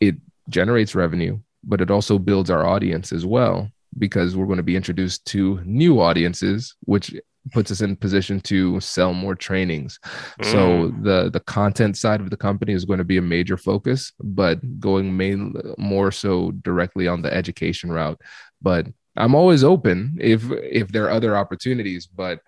it 0.00 0.16
generates 0.50 0.94
revenue, 0.94 1.38
but 1.64 1.80
it 1.80 1.90
also 1.90 2.18
builds 2.18 2.50
our 2.50 2.66
audience 2.66 3.10
as 3.12 3.24
well 3.24 3.70
because 3.98 4.36
we're 4.36 4.46
going 4.46 4.56
to 4.58 4.62
be 4.62 4.76
introduced 4.76 5.24
to 5.26 5.60
new 5.64 6.00
audiences, 6.00 6.74
which 6.84 7.14
puts 7.52 7.70
us 7.70 7.80
in 7.80 7.96
position 7.96 8.38
to 8.40 8.78
sell 8.80 9.14
more 9.14 9.34
trainings. 9.34 9.98
So 10.42 10.58
Mm. 10.90 11.04
the 11.04 11.30
the 11.30 11.40
content 11.40 11.96
side 11.96 12.20
of 12.20 12.30
the 12.30 12.36
company 12.36 12.72
is 12.74 12.84
going 12.84 12.98
to 12.98 13.04
be 13.04 13.16
a 13.16 13.22
major 13.22 13.56
focus, 13.56 14.12
but 14.22 14.58
going 14.78 15.16
main 15.16 15.54
more 15.78 16.12
so 16.12 16.50
directly 16.62 17.08
on 17.08 17.22
the 17.22 17.32
education 17.32 17.90
route. 17.90 18.20
But 18.62 18.86
I'm 19.16 19.34
always 19.34 19.64
open 19.64 20.18
if 20.20 20.44
if 20.50 20.88
there 20.92 21.04
are 21.06 21.10
other 21.10 21.36
opportunities, 21.36 22.06
but 22.06 22.40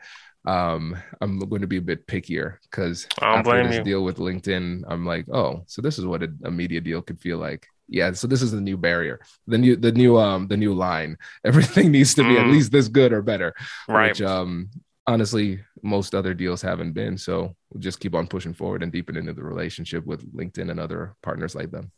um 0.45 0.97
i'm 1.21 1.39
going 1.39 1.61
to 1.61 1.69
be 1.69 1.77
a 1.77 1.81
bit 1.81 2.05
pickier 2.09 2.57
because 2.69 3.07
after 3.21 3.63
this 3.69 3.77
you. 3.77 3.85
deal 3.85 4.03
with 4.03 4.17
linkedin 4.19 4.83
i'm 4.89 5.07
like 5.07 5.25
oh 5.33 5.63
so 5.69 5.81
this 5.81 6.01
is 6.01 6.05
what 6.05 6.21
a, 6.25 6.29
a 6.45 6.51
media 6.51 6.81
deal 6.81 7.01
could 7.01 7.21
feel 7.21 7.39
like 7.39 7.69
yeah 7.89 8.13
so 8.13 8.27
this 8.27 8.43
is 8.43 8.53
the 8.53 8.61
new 8.61 8.77
barrier 8.77 9.21
the 9.47 9.59
new 9.59 9.77
the 9.77 9.93
new 9.93 10.17
um 10.19 10.47
the 10.49 10.57
new 10.57 10.73
line 10.75 11.17
everything 11.45 11.91
needs 11.91 12.15
to 12.15 12.23
be 12.23 12.37
at 12.39 12.47
Mm. 12.47 12.53
least 12.53 12.73
this 12.73 12.89
good 12.89 13.13
or 13.13 13.23
better 13.23 13.55
right. 13.89 14.11
which 14.11 14.23
um 14.23 14.69
honestly 15.07 15.59
most 15.83 16.15
other 16.15 16.33
deals 16.33 16.63
haven't 16.63 16.93
been. 16.93 17.19
So 17.19 17.57
we'll 17.71 17.81
just 17.81 17.99
keep 17.99 18.15
on 18.15 18.29
pushing 18.29 18.55
forward 18.55 18.85
and 18.85 18.93
deepen 18.93 19.17
into 19.17 19.33
the 19.33 19.43
relationship 19.43 20.07
with 20.07 20.23
LinkedIn 20.33 20.71
and 20.71 20.79
other 20.79 21.17
partners 21.25 21.57
like 21.57 21.73
them. 21.73 21.91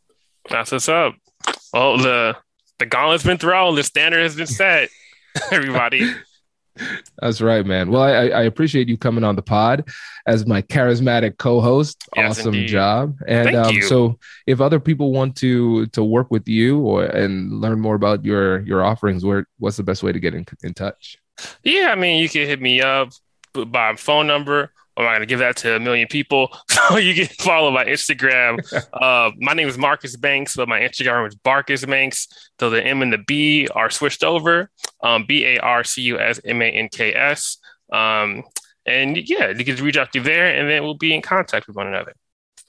That's 0.48 0.72
what's 0.72 0.88
up. 0.88 1.14
Well, 1.74 1.98
the 1.98 2.34
the 2.78 2.86
gauntlet's 2.86 3.22
been 3.22 3.36
thrown, 3.36 3.74
the 3.74 3.82
standard 3.82 4.22
has 4.22 4.36
been 4.36 4.46
set. 4.46 4.88
Everybody. 5.52 6.10
That's 7.20 7.40
right, 7.40 7.64
man. 7.64 7.90
Well, 7.90 8.02
I, 8.02 8.28
I, 8.28 8.42
appreciate 8.42 8.88
you 8.88 8.98
coming 8.98 9.22
on 9.22 9.36
the 9.36 9.42
pod 9.42 9.88
as 10.26 10.44
my 10.46 10.60
charismatic 10.60 11.38
co-host. 11.38 12.04
Yes, 12.16 12.40
awesome 12.40 12.54
indeed. 12.54 12.68
job. 12.68 13.16
And 13.28 13.54
um, 13.54 13.80
so, 13.82 14.18
if 14.46 14.60
other 14.60 14.80
people 14.80 15.12
want 15.12 15.36
to 15.36 15.86
to 15.86 16.02
work 16.02 16.30
with 16.30 16.48
you 16.48 16.80
or 16.80 17.04
and 17.04 17.60
learn 17.60 17.80
more 17.80 17.94
about 17.94 18.24
your 18.24 18.60
your 18.62 18.84
offerings, 18.84 19.24
where 19.24 19.46
what's 19.58 19.76
the 19.76 19.84
best 19.84 20.02
way 20.02 20.10
to 20.10 20.18
get 20.18 20.34
in, 20.34 20.44
in 20.64 20.74
touch? 20.74 21.18
Yeah, 21.62 21.90
I 21.92 21.94
mean, 21.94 22.20
you 22.20 22.28
can 22.28 22.46
hit 22.46 22.60
me 22.60 22.80
up 22.80 23.10
by 23.52 23.94
phone 23.94 24.26
number 24.26 24.72
I'm 24.96 25.04
not 25.04 25.10
going 25.10 25.20
to 25.20 25.26
give 25.26 25.40
that 25.40 25.56
to 25.58 25.76
a 25.76 25.80
million 25.80 26.08
people. 26.08 26.56
So 26.84 26.98
you 26.98 27.14
can 27.14 27.34
follow 27.36 27.70
my 27.70 27.86
Instagram. 27.86 28.58
uh, 28.92 29.30
my 29.38 29.54
name 29.54 29.68
is 29.68 29.78
Marcus 29.78 30.16
Banks, 30.16 30.54
but 30.54 30.68
my 30.68 30.80
Instagram 30.80 31.26
is 31.26 31.34
Barcus 31.34 31.86
Manks. 31.86 32.28
So 32.60 32.68
the 32.68 32.84
M 32.84 33.00
and 33.00 33.10
the 33.10 33.18
B 33.26 33.68
are 33.74 33.88
switched 33.88 34.22
over. 34.22 34.70
Um, 35.02 35.24
B 35.26 35.46
A 35.46 35.58
R 35.60 35.82
C 35.82 36.02
U 36.02 36.18
S 36.18 36.40
M 36.44 36.60
A 36.60 36.66
N 36.66 36.90
K 36.90 37.14
S. 37.14 37.56
Um, 37.90 38.42
and 38.84 39.16
yeah, 39.16 39.48
you 39.48 39.64
can 39.64 39.76
reach 39.76 39.96
out 39.96 40.12
through 40.12 40.24
there, 40.24 40.54
and 40.54 40.68
then 40.68 40.82
we'll 40.82 40.98
be 40.98 41.14
in 41.14 41.22
contact 41.22 41.66
with 41.66 41.76
one 41.76 41.86
another. 41.86 42.12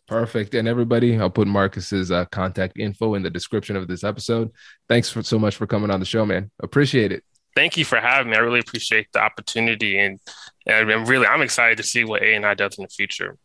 Perfect. 0.08 0.54
And 0.54 0.66
everybody, 0.66 1.20
I'll 1.20 1.30
put 1.30 1.48
Marcus's 1.48 2.10
uh, 2.10 2.24
contact 2.26 2.80
info 2.80 3.16
in 3.16 3.24
the 3.24 3.30
description 3.30 3.76
of 3.76 3.90
this 3.90 4.06
episode. 4.06 4.52
Thanks 4.88 5.10
for 5.10 5.24
so 5.24 5.38
much 5.38 5.58
for 5.58 5.68
coming 5.68 5.92
on 5.92 6.00
the 6.00 6.06
show, 6.06 6.26
man. 6.26 6.52
Appreciate 6.62 7.12
it 7.12 7.24
thank 7.56 7.78
you 7.78 7.86
for 7.86 8.00
having 8.00 8.32
me. 8.32 8.38
I 8.38 8.42
really 8.42 8.60
appreciate 8.60 9.08
the 9.14 9.20
opportunity, 9.20 9.98
and, 10.00 10.20
and 10.66 10.92
I'm 10.92 11.06
really 11.06 11.26
I'm 11.26 11.42
excited 11.42 11.78
to 11.78 11.84
see 11.84 12.04
what 12.04 12.22
ANI 12.22 12.56
does 12.56 12.78
in 12.78 12.84
the 12.84 12.90
future. 12.90 13.38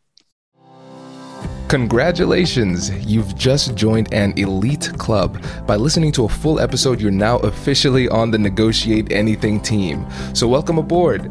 Congratulations! 1.69 2.91
You've 3.07 3.37
just 3.37 3.77
joined 3.77 4.13
an 4.13 4.37
elite 4.37 4.91
club. 4.99 5.41
By 5.69 5.77
listening 5.77 6.11
to 6.13 6.25
a 6.25 6.29
full 6.29 6.59
episode, 6.59 7.01
you're 7.01 7.13
now 7.13 7.39
officially 7.39 8.09
on 8.09 8.33
the 8.33 8.39
Negotiate 8.39 9.13
Anything 9.13 9.61
team. 9.61 10.05
So, 10.35 10.49
welcome 10.49 10.79
aboard. 10.79 11.31